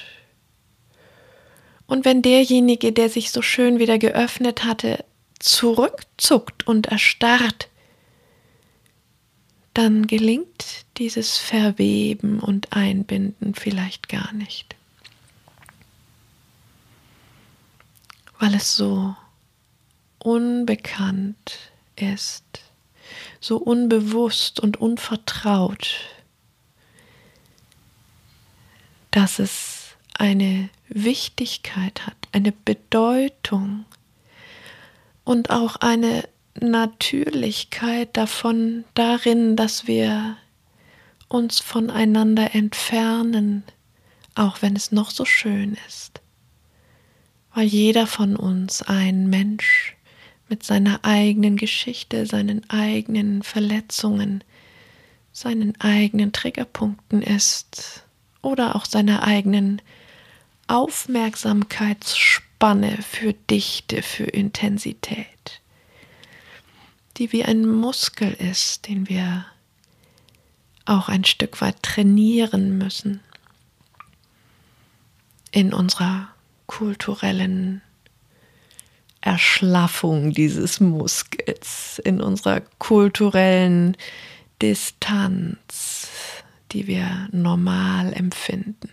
Und 1.87 2.07
wenn 2.07 2.23
derjenige, 2.23 2.93
der 2.93 3.11
sich 3.11 3.31
so 3.31 3.43
schön 3.43 3.79
wieder 3.79 3.99
geöffnet 3.99 4.65
hatte, 4.65 5.05
zurückzuckt 5.39 6.67
und 6.67 6.87
erstarrt, 6.87 7.69
dann 9.75 10.07
gelingt 10.07 10.85
dieses 10.99 11.39
Verweben 11.39 12.41
und 12.41 12.73
Einbinden 12.73 13.55
vielleicht 13.55 14.09
gar 14.09 14.33
nicht, 14.33 14.77
weil 18.39 18.55
es 18.55 18.77
so 18.77 19.15
unbekannt 20.19 21.59
ist 21.97 22.63
so 23.41 23.57
unbewusst 23.57 24.61
und 24.61 24.79
unvertraut, 24.79 26.01
dass 29.11 29.39
es 29.39 29.97
eine 30.15 30.69
Wichtigkeit 30.89 32.07
hat, 32.07 32.17
eine 32.33 32.53
Bedeutung 32.53 33.87
und 35.25 35.51
auch 35.51 35.77
eine 35.77 36.29
Natürlichkeit 36.59 38.17
davon 38.17 38.85
darin, 38.95 39.57
dass 39.57 39.87
wir 39.87 40.37
uns 41.29 41.61
voneinander 41.61 42.55
entfernen, 42.55 43.63
auch 44.35 44.63
wenn 44.63 44.75
es 44.75 44.91
noch 44.91 45.11
so 45.11 45.25
schön 45.25 45.77
ist, 45.87 46.21
weil 47.55 47.67
jeder 47.67 48.07
von 48.07 48.37
uns 48.37 48.83
ein 48.83 49.29
Mensch 49.29 49.97
mit 50.49 50.65
seiner 50.65 51.05
eigenen 51.05 51.57
Geschichte, 51.57 52.27
seinen 52.27 52.69
eigenen 52.69 53.43
Verletzungen, 53.43 54.43
seinen 55.33 55.81
eigenen 55.81 56.33
Triggerpunkten 56.33 57.23
ist 57.23 58.05
oder 58.43 58.75
auch 58.75 58.85
seiner 58.85 59.23
eigenen 59.23 59.81
Aufmerksamkeitsspanne 60.67 62.99
für 63.03 63.33
Dichte, 63.33 64.03
für 64.03 64.25
Intensität, 64.25 65.60
die 67.21 67.33
wie 67.33 67.45
ein 67.45 67.69
Muskel 67.69 68.33
ist, 68.33 68.89
den 68.89 69.07
wir 69.11 69.45
auch 70.87 71.11
ein 71.11 71.25
Stück 71.25 71.61
weit 71.61 71.83
trainieren 71.83 72.79
müssen 72.79 73.21
in 75.53 75.75
unserer 75.75 76.29
kulturellen 76.67 77.83
Erschlaffung 79.21 80.33
dieses 80.33 80.81
Muskels, 80.81 82.01
in 82.03 82.23
unserer 82.23 82.63
kulturellen 82.79 83.99
Distanz, 84.63 86.09
die 86.73 86.87
wir 86.87 87.29
normal 87.33 88.15
empfinden, 88.15 88.89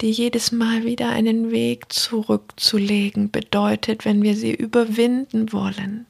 die 0.00 0.10
jedes 0.10 0.50
Mal 0.50 0.84
wieder 0.84 1.10
einen 1.10 1.52
Weg 1.52 1.92
zurückzulegen 1.92 3.30
bedeutet, 3.30 4.04
wenn 4.04 4.20
wir 4.24 4.34
sie 4.34 4.52
überwinden 4.52 5.52
wollen. 5.52 6.06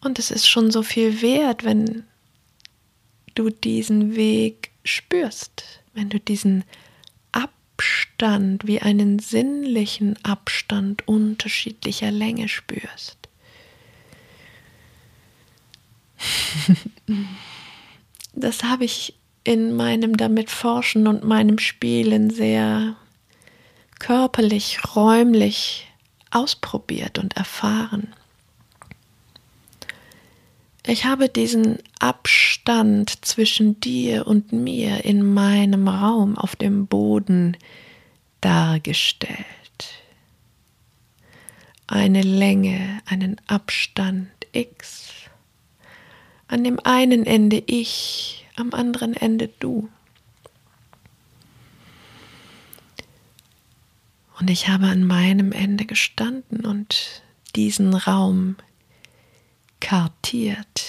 Und 0.00 0.18
es 0.18 0.30
ist 0.30 0.48
schon 0.48 0.70
so 0.70 0.82
viel 0.82 1.22
wert, 1.22 1.64
wenn 1.64 2.04
du 3.34 3.50
diesen 3.50 4.16
Weg 4.16 4.70
spürst, 4.84 5.82
wenn 5.94 6.08
du 6.08 6.20
diesen 6.20 6.64
Abstand, 7.32 8.66
wie 8.66 8.80
einen 8.80 9.18
sinnlichen 9.18 10.16
Abstand 10.24 11.06
unterschiedlicher 11.06 12.10
Länge 12.10 12.48
spürst. 12.48 13.16
das 18.32 18.64
habe 18.64 18.84
ich 18.84 19.14
in 19.44 19.74
meinem 19.76 20.16
damit 20.16 20.50
Forschen 20.50 21.06
und 21.06 21.24
meinem 21.24 21.58
Spielen 21.58 22.30
sehr 22.30 22.96
körperlich, 23.98 24.78
räumlich 24.94 25.86
ausprobiert 26.30 27.18
und 27.18 27.36
erfahren. 27.36 28.14
Ich 30.88 31.04
habe 31.04 31.28
diesen 31.28 31.78
Abstand 31.98 33.24
zwischen 33.24 33.78
dir 33.78 34.26
und 34.26 34.52
mir 34.52 35.04
in 35.04 35.34
meinem 35.34 35.86
Raum 35.86 36.38
auf 36.38 36.56
dem 36.56 36.86
Boden 36.86 37.58
dargestellt. 38.40 39.36
Eine 41.86 42.22
Länge, 42.22 43.00
einen 43.04 43.36
Abstand 43.46 44.28
X. 44.52 45.10
An 46.46 46.64
dem 46.64 46.80
einen 46.80 47.26
Ende 47.26 47.62
ich, 47.66 48.46
am 48.56 48.72
anderen 48.72 49.12
Ende 49.12 49.50
du. 49.60 49.90
Und 54.40 54.48
ich 54.48 54.68
habe 54.68 54.86
an 54.86 55.04
meinem 55.04 55.52
Ende 55.52 55.84
gestanden 55.84 56.64
und 56.64 57.22
diesen 57.56 57.92
Raum 57.92 58.56
kartiert, 59.80 60.86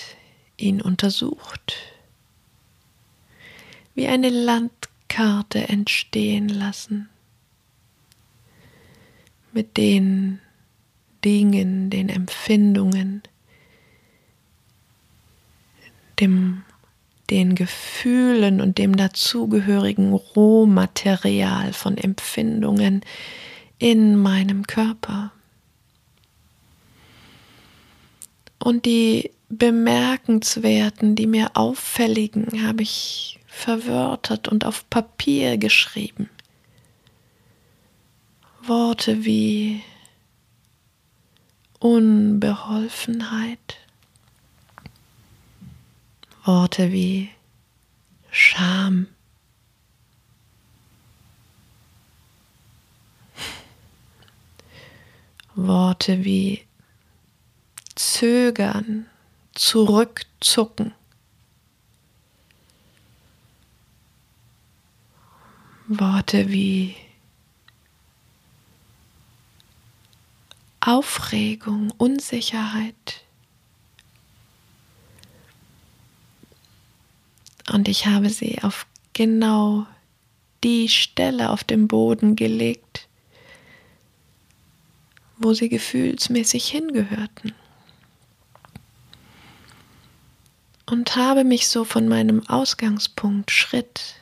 ihn 0.57 0.81
untersucht, 0.81 1.75
wie 3.95 4.07
eine 4.07 4.29
Landkarte 4.29 5.67
entstehen 5.69 6.49
lassen, 6.49 7.09
mit 9.51 9.77
den 9.77 10.39
Dingen, 11.23 11.89
den 11.89 12.09
Empfindungen, 12.09 13.23
dem, 16.19 16.63
den 17.29 17.55
Gefühlen 17.55 18.61
und 18.61 18.77
dem 18.77 18.95
dazugehörigen 18.95 20.13
Rohmaterial 20.13 21.73
von 21.73 21.97
Empfindungen 21.97 23.01
in 23.79 24.15
meinem 24.15 24.67
Körper. 24.67 25.31
Und 28.59 28.85
die 28.85 29.31
bemerkenswerten, 29.49 31.15
die 31.15 31.27
mir 31.27 31.51
auffälligen, 31.55 32.67
habe 32.67 32.83
ich 32.83 33.39
verwörtert 33.47 34.47
und 34.47 34.65
auf 34.65 34.89
Papier 34.89 35.57
geschrieben. 35.57 36.29
Worte 38.61 39.25
wie 39.25 39.81
Unbeholfenheit, 41.79 43.77
Worte 46.43 46.91
wie 46.91 47.29
Scham, 48.29 49.07
Worte 55.55 56.23
wie 56.23 56.68
Zögern, 57.99 59.07
Zurückzucken. 59.55 60.93
Worte 65.85 66.47
wie 66.47 66.95
Aufregung, 70.79 71.91
Unsicherheit. 71.97 73.25
Und 77.69 77.89
ich 77.89 78.05
habe 78.05 78.29
sie 78.29 78.63
auf 78.63 78.87
genau 79.11 79.85
die 80.63 80.87
Stelle 80.87 81.49
auf 81.49 81.65
dem 81.65 81.89
Boden 81.89 82.37
gelegt, 82.37 83.09
wo 85.35 85.53
sie 85.53 85.67
gefühlsmäßig 85.67 86.65
hingehörten. 86.69 87.53
Und 90.89 91.15
habe 91.15 91.43
mich 91.43 91.67
so 91.67 91.85
von 91.85 92.07
meinem 92.07 92.47
Ausgangspunkt 92.49 93.51
Schritt 93.51 94.15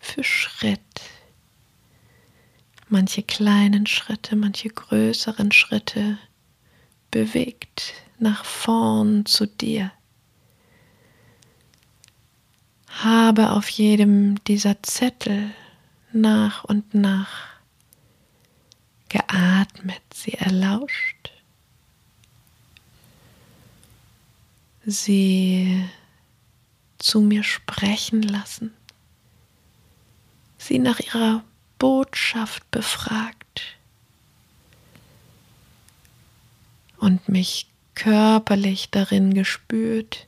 für 0.00 0.24
Schritt, 0.24 0.80
manche 2.88 3.22
kleinen 3.22 3.86
Schritte, 3.86 4.34
manche 4.34 4.68
größeren 4.68 5.52
Schritte 5.52 6.18
bewegt 7.12 7.94
nach 8.18 8.44
vorn 8.44 9.26
zu 9.26 9.46
dir. 9.46 9.92
Habe 12.88 13.52
auf 13.52 13.68
jedem 13.68 14.42
dieser 14.44 14.82
Zettel 14.82 15.50
nach 16.12 16.64
und 16.64 16.94
nach 16.94 17.46
geatmet, 19.08 20.02
sie 20.12 20.34
erlauscht, 20.34 21.30
sie 24.84 25.84
zu 26.98 27.20
mir 27.20 27.44
sprechen 27.44 28.22
lassen, 28.22 28.74
sie 30.58 30.78
nach 30.78 31.00
ihrer 31.00 31.44
Botschaft 31.78 32.68
befragt 32.70 33.78
und 36.98 37.28
mich 37.28 37.68
körperlich 37.94 38.90
darin 38.90 39.34
gespürt, 39.34 40.26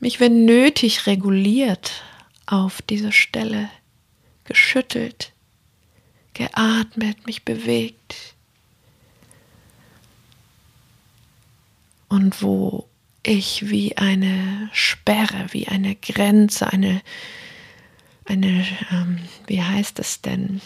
mich 0.00 0.20
wenn 0.20 0.44
nötig 0.44 1.06
reguliert 1.06 2.02
auf 2.46 2.82
diese 2.82 3.12
Stelle, 3.12 3.70
geschüttelt, 4.44 5.32
geatmet, 6.34 7.26
mich 7.26 7.44
bewegt. 7.44 8.34
Und 12.08 12.40
wo 12.42 12.88
ich 13.26 13.70
wie 13.70 13.96
eine 13.96 14.70
Sperre, 14.72 15.46
wie 15.50 15.68
eine 15.68 15.94
Grenze, 15.96 16.72
eine, 16.72 17.02
eine 18.24 18.66
ähm, 18.90 19.18
wie 19.46 19.62
heißt 19.62 19.98
es 19.98 20.22
denn, 20.22 20.60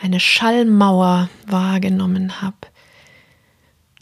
eine 0.00 0.20
Schallmauer 0.20 1.28
wahrgenommen 1.46 2.40
habe. 2.40 2.56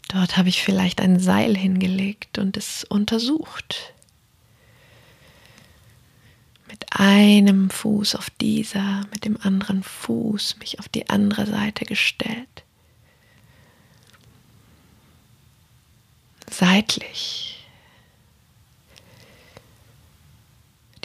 Dort 0.09 0.37
habe 0.37 0.49
ich 0.49 0.63
vielleicht 0.63 1.01
ein 1.01 1.19
Seil 1.19 1.55
hingelegt 1.55 2.37
und 2.37 2.55
es 2.55 2.83
untersucht 2.83 3.93
mit 6.69 6.85
einem 6.91 7.69
Fuß 7.69 8.15
auf 8.15 8.29
dieser, 8.29 9.01
mit 9.11 9.25
dem 9.25 9.37
anderen 9.41 9.83
Fuß 9.83 10.57
mich 10.59 10.79
auf 10.79 10.87
die 10.87 11.09
andere 11.09 11.45
Seite 11.45 11.85
gestellt. 11.85 12.63
Seitlich. 16.59 17.63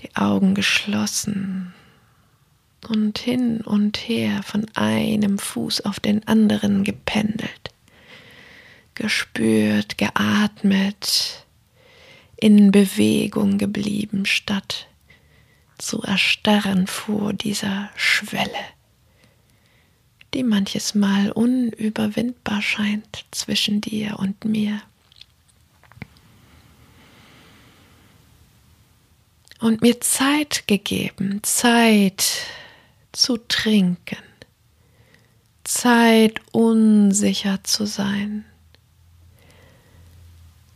Die 0.00 0.16
Augen 0.16 0.54
geschlossen 0.54 1.74
und 2.88 3.18
hin 3.18 3.60
und 3.60 3.98
her 3.98 4.42
von 4.44 4.64
einem 4.74 5.38
Fuß 5.38 5.82
auf 5.82 6.00
den 6.00 6.26
anderen 6.26 6.84
gependelt. 6.84 7.70
Gespürt, 8.94 9.98
geatmet, 9.98 11.44
in 12.36 12.72
Bewegung 12.72 13.58
geblieben, 13.58 14.24
statt 14.24 14.88
zu 15.76 16.00
erstarren 16.00 16.86
vor 16.86 17.34
dieser 17.34 17.90
Schwelle, 17.94 18.64
die 20.32 20.44
manches 20.44 20.94
Mal 20.94 21.30
unüberwindbar 21.30 22.62
scheint 22.62 23.26
zwischen 23.32 23.82
dir 23.82 24.18
und 24.18 24.46
mir. 24.46 24.80
Und 29.62 29.81
mir 29.81 30.01
Zeit 30.01 30.66
gegeben, 30.66 31.38
Zeit 31.44 32.25
zu 33.12 33.37
trinken, 33.37 34.18
Zeit 35.62 36.40
unsicher 36.51 37.62
zu 37.62 37.87
sein, 37.87 38.44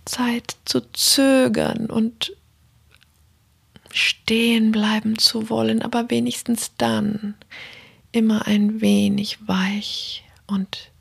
Zeit 0.05 0.57
zu 0.67 0.83
zögern 0.93 1.87
und 1.87 2.33
stehen 3.91 4.71
bleiben 4.71 5.19
zu 5.19 5.51
wollen, 5.51 5.83
aber 5.83 6.09
wenigstens 6.09 6.71
dann 6.79 7.35
immer 8.13 8.47
ein 8.47 8.81
wenig 8.81 9.49
weich 9.49 10.23
und 10.47 10.93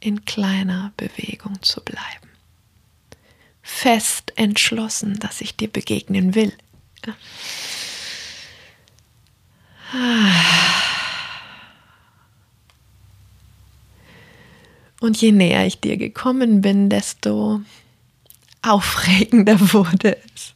in 0.00 0.24
kleiner 0.24 0.92
Bewegung 0.96 1.62
zu 1.62 1.80
bleiben. 1.80 2.28
Fest 3.62 4.32
entschlossen, 4.34 5.20
dass 5.20 5.40
ich 5.40 5.56
dir 5.56 5.68
begegnen 5.68 6.34
will. 6.34 6.52
Und 15.00 15.20
je 15.20 15.32
näher 15.32 15.66
ich 15.66 15.80
dir 15.80 15.96
gekommen 15.96 16.60
bin, 16.60 16.88
desto 16.88 17.62
aufregender 18.62 19.58
wurde 19.72 20.16
es 20.34 20.54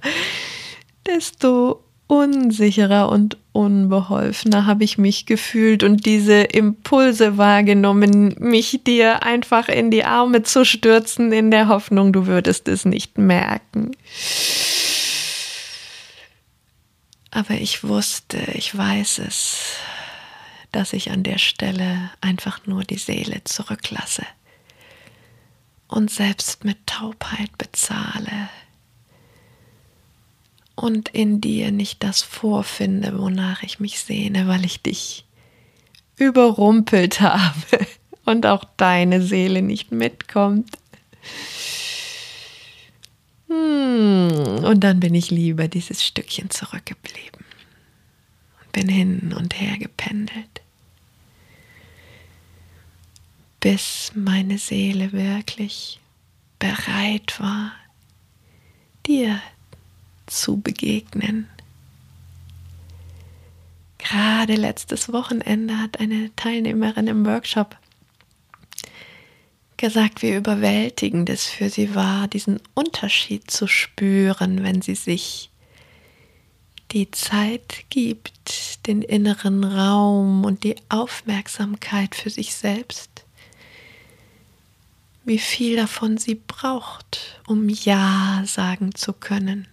desto 1.06 1.82
unsicherer 2.06 3.08
und 3.08 3.38
unbeholfener 3.52 4.66
habe 4.66 4.84
ich 4.84 4.98
mich 4.98 5.26
gefühlt 5.26 5.82
und 5.82 6.06
diese 6.06 6.42
Impulse 6.42 7.38
wahrgenommen, 7.38 8.34
mich 8.38 8.82
dir 8.84 9.22
einfach 9.22 9.68
in 9.68 9.90
die 9.90 10.04
Arme 10.04 10.42
zu 10.42 10.64
stürzen, 10.64 11.32
in 11.32 11.50
der 11.50 11.68
Hoffnung, 11.68 12.12
du 12.12 12.26
würdest 12.26 12.68
es 12.68 12.84
nicht 12.84 13.16
merken. 13.16 13.92
Aber 17.34 17.54
ich 17.54 17.82
wusste, 17.82 18.38
ich 18.52 18.76
weiß 18.76 19.18
es, 19.18 19.76
dass 20.70 20.92
ich 20.92 21.10
an 21.10 21.24
der 21.24 21.38
Stelle 21.38 22.12
einfach 22.20 22.64
nur 22.64 22.84
die 22.84 22.96
Seele 22.96 23.42
zurücklasse 23.42 24.24
und 25.88 26.12
selbst 26.12 26.64
mit 26.64 26.86
Taubheit 26.86 27.58
bezahle 27.58 28.48
und 30.76 31.08
in 31.08 31.40
dir 31.40 31.72
nicht 31.72 32.04
das 32.04 32.22
vorfinde, 32.22 33.18
wonach 33.18 33.64
ich 33.64 33.80
mich 33.80 33.98
sehne, 33.98 34.46
weil 34.46 34.64
ich 34.64 34.80
dich 34.82 35.24
überrumpelt 36.16 37.20
habe 37.20 37.86
und 38.24 38.46
auch 38.46 38.62
deine 38.76 39.20
Seele 39.20 39.60
nicht 39.60 39.90
mitkommt. 39.90 40.70
Hm, 43.54 44.64
und 44.64 44.80
dann 44.80 45.00
bin 45.00 45.14
ich 45.14 45.30
lieber 45.30 45.68
dieses 45.68 46.04
Stückchen 46.04 46.50
zurückgeblieben. 46.50 47.44
Und 48.60 48.72
bin 48.72 48.88
hin 48.88 49.34
und 49.36 49.60
her 49.60 49.78
gependelt, 49.78 50.62
bis 53.60 54.12
meine 54.14 54.58
Seele 54.58 55.12
wirklich 55.12 56.00
bereit 56.58 57.38
war, 57.38 57.72
dir 59.06 59.40
zu 60.26 60.56
begegnen. 60.56 61.48
Gerade 63.98 64.54
letztes 64.54 65.12
Wochenende 65.12 65.78
hat 65.78 66.00
eine 66.00 66.34
Teilnehmerin 66.36 67.06
im 67.06 67.24
Workshop 67.24 67.76
gesagt, 69.76 70.22
wie 70.22 70.34
überwältigend 70.34 71.28
es 71.28 71.46
für 71.46 71.68
sie 71.68 71.94
war, 71.94 72.28
diesen 72.28 72.60
Unterschied 72.74 73.50
zu 73.50 73.66
spüren, 73.66 74.62
wenn 74.62 74.82
sie 74.82 74.94
sich 74.94 75.50
die 76.92 77.10
Zeit 77.10 77.84
gibt, 77.90 78.86
den 78.86 79.02
inneren 79.02 79.64
Raum 79.64 80.44
und 80.44 80.62
die 80.64 80.76
Aufmerksamkeit 80.88 82.14
für 82.14 82.30
sich 82.30 82.54
selbst, 82.54 83.24
wie 85.24 85.38
viel 85.38 85.76
davon 85.76 86.18
sie 86.18 86.36
braucht, 86.36 87.40
um 87.46 87.68
Ja 87.68 88.42
sagen 88.46 88.94
zu 88.94 89.12
können 89.12 89.66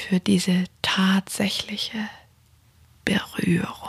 für 0.00 0.18
diese 0.18 0.64
tatsächliche 0.82 2.08
Berührung. 3.04 3.83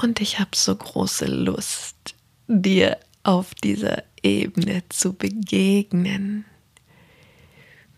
Und 0.00 0.20
ich 0.20 0.38
habe 0.38 0.50
so 0.54 0.74
große 0.74 1.26
Lust, 1.26 2.14
dir 2.46 2.98
auf 3.22 3.54
dieser 3.54 4.02
Ebene 4.22 4.82
zu 4.88 5.12
begegnen, 5.12 6.44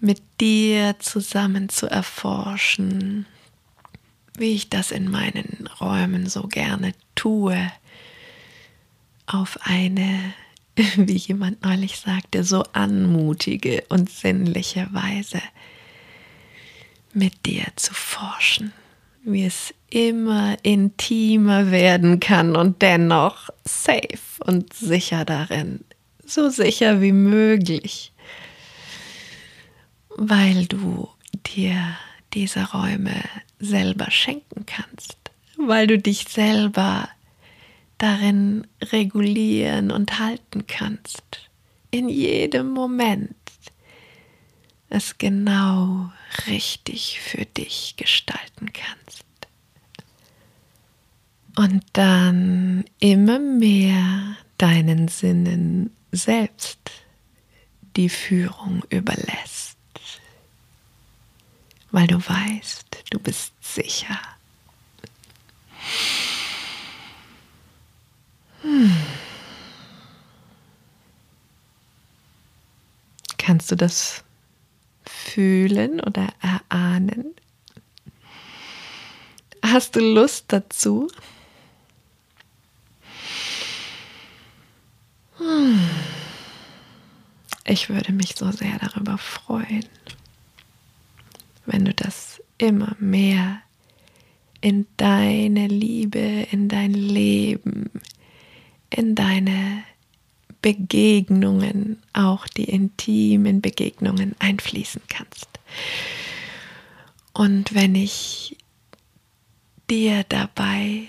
mit 0.00 0.20
dir 0.40 0.96
zusammen 0.98 1.68
zu 1.68 1.86
erforschen, 1.86 3.26
wie 4.36 4.52
ich 4.52 4.68
das 4.68 4.90
in 4.90 5.10
meinen 5.10 5.68
Räumen 5.80 6.28
so 6.28 6.48
gerne 6.48 6.94
tue, 7.14 7.70
auf 9.26 9.58
eine 9.62 10.34
wie 10.96 11.16
jemand 11.16 11.62
neulich 11.62 11.98
sagte, 11.98 12.44
so 12.44 12.62
anmutige 12.72 13.84
und 13.88 14.10
sinnliche 14.10 14.88
Weise 14.92 15.40
mit 17.12 17.44
dir 17.46 17.66
zu 17.76 17.92
forschen, 17.92 18.72
wie 19.24 19.44
es 19.44 19.72
immer 19.90 20.56
intimer 20.62 21.70
werden 21.70 22.20
kann 22.20 22.56
und 22.56 22.82
dennoch 22.82 23.50
safe 23.64 24.18
und 24.44 24.72
sicher 24.72 25.24
darin, 25.24 25.84
so 26.24 26.48
sicher 26.48 27.00
wie 27.00 27.12
möglich, 27.12 28.12
weil 30.16 30.66
du 30.66 31.08
dir 31.54 31.96
diese 32.34 32.70
Räume 32.72 33.22
selber 33.58 34.10
schenken 34.10 34.66
kannst, 34.66 35.18
weil 35.56 35.86
du 35.86 35.98
dich 35.98 36.26
selber 36.28 37.08
darin 37.98 38.66
regulieren 38.80 39.90
und 39.90 40.18
halten 40.18 40.66
kannst. 40.66 41.22
In 41.90 42.08
jedem 42.08 42.70
Moment 42.70 43.36
es 44.92 45.16
genau 45.16 46.12
richtig 46.46 47.18
für 47.20 47.46
dich 47.46 47.94
gestalten 47.96 48.72
kannst. 48.72 49.24
Und 51.56 51.84
dann 51.94 52.84
immer 53.00 53.38
mehr 53.38 54.36
deinen 54.58 55.08
Sinnen 55.08 55.96
selbst 56.12 56.78
die 57.96 58.08
Führung 58.08 58.82
überlässt, 58.90 59.78
weil 61.90 62.06
du 62.06 62.16
weißt, 62.16 63.04
du 63.10 63.18
bist 63.18 63.52
sicher. 63.60 64.18
Hm. 68.62 68.94
Kannst 73.38 73.70
du 73.70 73.76
das 73.76 74.22
fühlen 75.32 76.00
oder 76.00 76.28
erahnen? 76.40 77.34
Hast 79.62 79.96
du 79.96 80.00
Lust 80.00 80.46
dazu? 80.48 81.08
Hm. 85.38 85.80
Ich 87.64 87.88
würde 87.88 88.12
mich 88.12 88.34
so 88.34 88.50
sehr 88.50 88.78
darüber 88.78 89.16
freuen, 89.16 89.86
wenn 91.64 91.84
du 91.84 91.94
das 91.94 92.42
immer 92.58 92.94
mehr 92.98 93.62
in 94.60 94.86
deine 94.96 95.66
Liebe, 95.68 96.46
in 96.50 96.68
dein 96.68 96.92
Leben, 96.92 97.90
in 98.90 99.14
deine 99.14 99.84
Begegnungen, 100.62 102.00
auch 102.12 102.46
die 102.46 102.64
intimen 102.64 103.60
Begegnungen 103.60 104.34
einfließen 104.38 105.02
kannst. 105.08 105.48
Und 107.32 107.74
wenn 107.74 107.94
ich 107.94 108.56
dir 109.90 110.24
dabei 110.28 111.02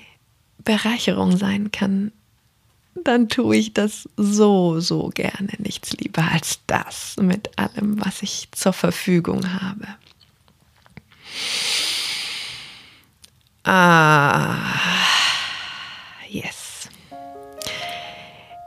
Bereicherung 0.57 1.37
sein 1.37 1.71
kann, 1.71 2.11
dann 2.95 3.27
tue 3.27 3.57
ich 3.57 3.73
das 3.73 4.07
so, 4.17 4.79
so 4.79 5.09
gerne. 5.09 5.49
Nichts 5.57 5.93
lieber 5.93 6.23
als 6.31 6.59
das 6.67 7.15
mit 7.21 7.57
allem, 7.57 8.03
was 8.03 8.21
ich 8.21 8.49
zur 8.51 8.73
Verfügung 8.73 9.51
habe. 9.61 9.87
Ah, 13.63 15.02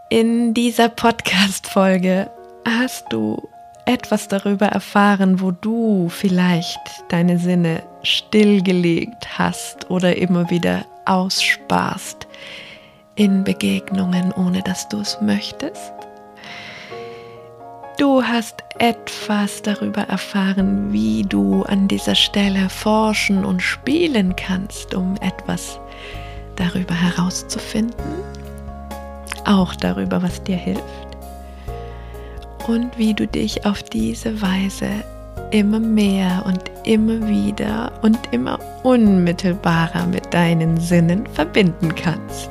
In 0.08 0.54
dieser 0.54 0.88
Podcast-Folge 0.88 2.30
hast 2.64 3.06
du 3.10 3.48
etwas 3.86 4.28
darüber 4.28 4.66
erfahren, 4.66 5.40
wo 5.40 5.50
du 5.50 6.08
vielleicht 6.08 6.78
deine 7.08 7.40
Sinne 7.40 7.82
stillgelegt 8.04 9.36
hast 9.36 9.90
oder 9.90 10.16
immer 10.16 10.48
wieder 10.48 10.84
aussparst 11.06 12.28
in 13.16 13.42
Begegnungen, 13.42 14.30
ohne 14.30 14.62
dass 14.62 14.88
du 14.88 15.00
es 15.00 15.20
möchtest. 15.20 15.92
Du 17.98 18.22
hast 18.22 18.62
etwas 18.78 19.60
darüber 19.62 20.02
erfahren, 20.02 20.92
wie 20.92 21.24
du 21.24 21.64
an 21.64 21.88
dieser 21.88 22.14
Stelle 22.14 22.68
forschen 22.68 23.44
und 23.44 23.60
spielen 23.60 24.36
kannst, 24.36 24.94
um 24.94 25.16
etwas 25.20 25.80
darüber 26.54 26.94
herauszufinden 26.94 28.35
auch 29.46 29.74
darüber, 29.74 30.22
was 30.22 30.42
dir 30.42 30.56
hilft 30.56 30.82
und 32.66 32.96
wie 32.98 33.14
du 33.14 33.26
dich 33.26 33.64
auf 33.66 33.82
diese 33.82 34.40
Weise 34.42 34.88
immer 35.50 35.78
mehr 35.78 36.44
und 36.46 36.62
immer 36.84 37.26
wieder 37.28 37.92
und 38.02 38.18
immer 38.32 38.58
unmittelbarer 38.82 40.06
mit 40.06 40.32
deinen 40.34 40.76
Sinnen 40.78 41.26
verbinden 41.26 41.94
kannst. 41.94 42.50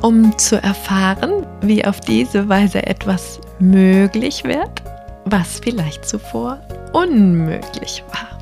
Um 0.00 0.36
zu 0.36 0.60
erfahren, 0.60 1.46
wie 1.60 1.84
auf 1.84 2.00
diese 2.00 2.48
Weise 2.48 2.84
etwas 2.86 3.40
möglich 3.60 4.42
wird, 4.42 4.82
was 5.26 5.60
vielleicht 5.60 6.04
zuvor 6.04 6.58
unmöglich 6.92 8.02
war. 8.08 8.38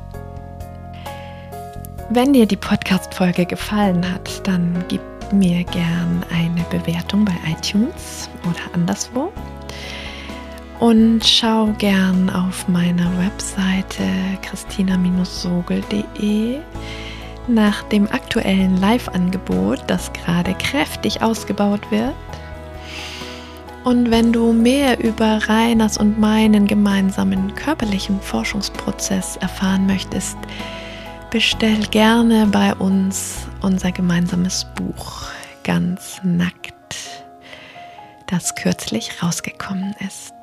Wenn 2.09 2.33
dir 2.33 2.45
die 2.45 2.57
Podcast-Folge 2.57 3.45
gefallen 3.45 4.03
hat, 4.11 4.45
dann 4.45 4.83
gib 4.89 5.01
mir 5.33 5.65
gern 5.65 6.23
eine 6.31 6.63
Bewertung 6.69 7.25
bei 7.25 7.33
iTunes 7.49 8.29
oder 8.43 8.73
anderswo. 8.73 9.33
Und 10.79 11.25
schau 11.25 11.73
gern 11.77 12.29
auf 12.29 12.67
meiner 12.67 13.11
Webseite 13.19 14.03
christina-sogel.de 14.41 16.59
nach 17.47 17.83
dem 17.83 18.11
aktuellen 18.11 18.75
Live-Angebot, 18.77 19.83
das 19.87 20.11
gerade 20.13 20.53
kräftig 20.55 21.21
ausgebaut 21.21 21.91
wird. 21.91 22.15
Und 23.83 24.11
wenn 24.11 24.31
du 24.31 24.53
mehr 24.53 24.99
über 24.99 25.39
Reiners 25.47 25.97
und 25.97 26.19
meinen 26.19 26.67
gemeinsamen 26.67 27.55
körperlichen 27.55 28.21
Forschungsprozess 28.21 29.37
erfahren 29.37 29.87
möchtest, 29.87 30.37
bestell 31.31 31.79
gerne 31.91 32.45
bei 32.47 32.75
uns 32.75 33.47
unser 33.61 33.93
gemeinsames 33.93 34.67
Buch 34.75 35.23
ganz 35.63 36.19
nackt, 36.23 36.73
das 38.27 38.53
kürzlich 38.55 39.23
rausgekommen 39.23 39.95
ist. 40.05 40.33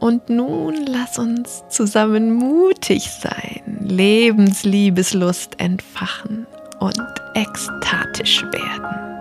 Und 0.00 0.30
nun 0.30 0.86
lass 0.86 1.18
uns 1.18 1.62
zusammen 1.68 2.32
mutig 2.32 3.10
sein, 3.10 3.78
Lebensliebeslust 3.80 5.60
entfachen 5.60 6.46
und 6.80 6.98
ekstatisch 7.34 8.42
werden. 8.44 9.11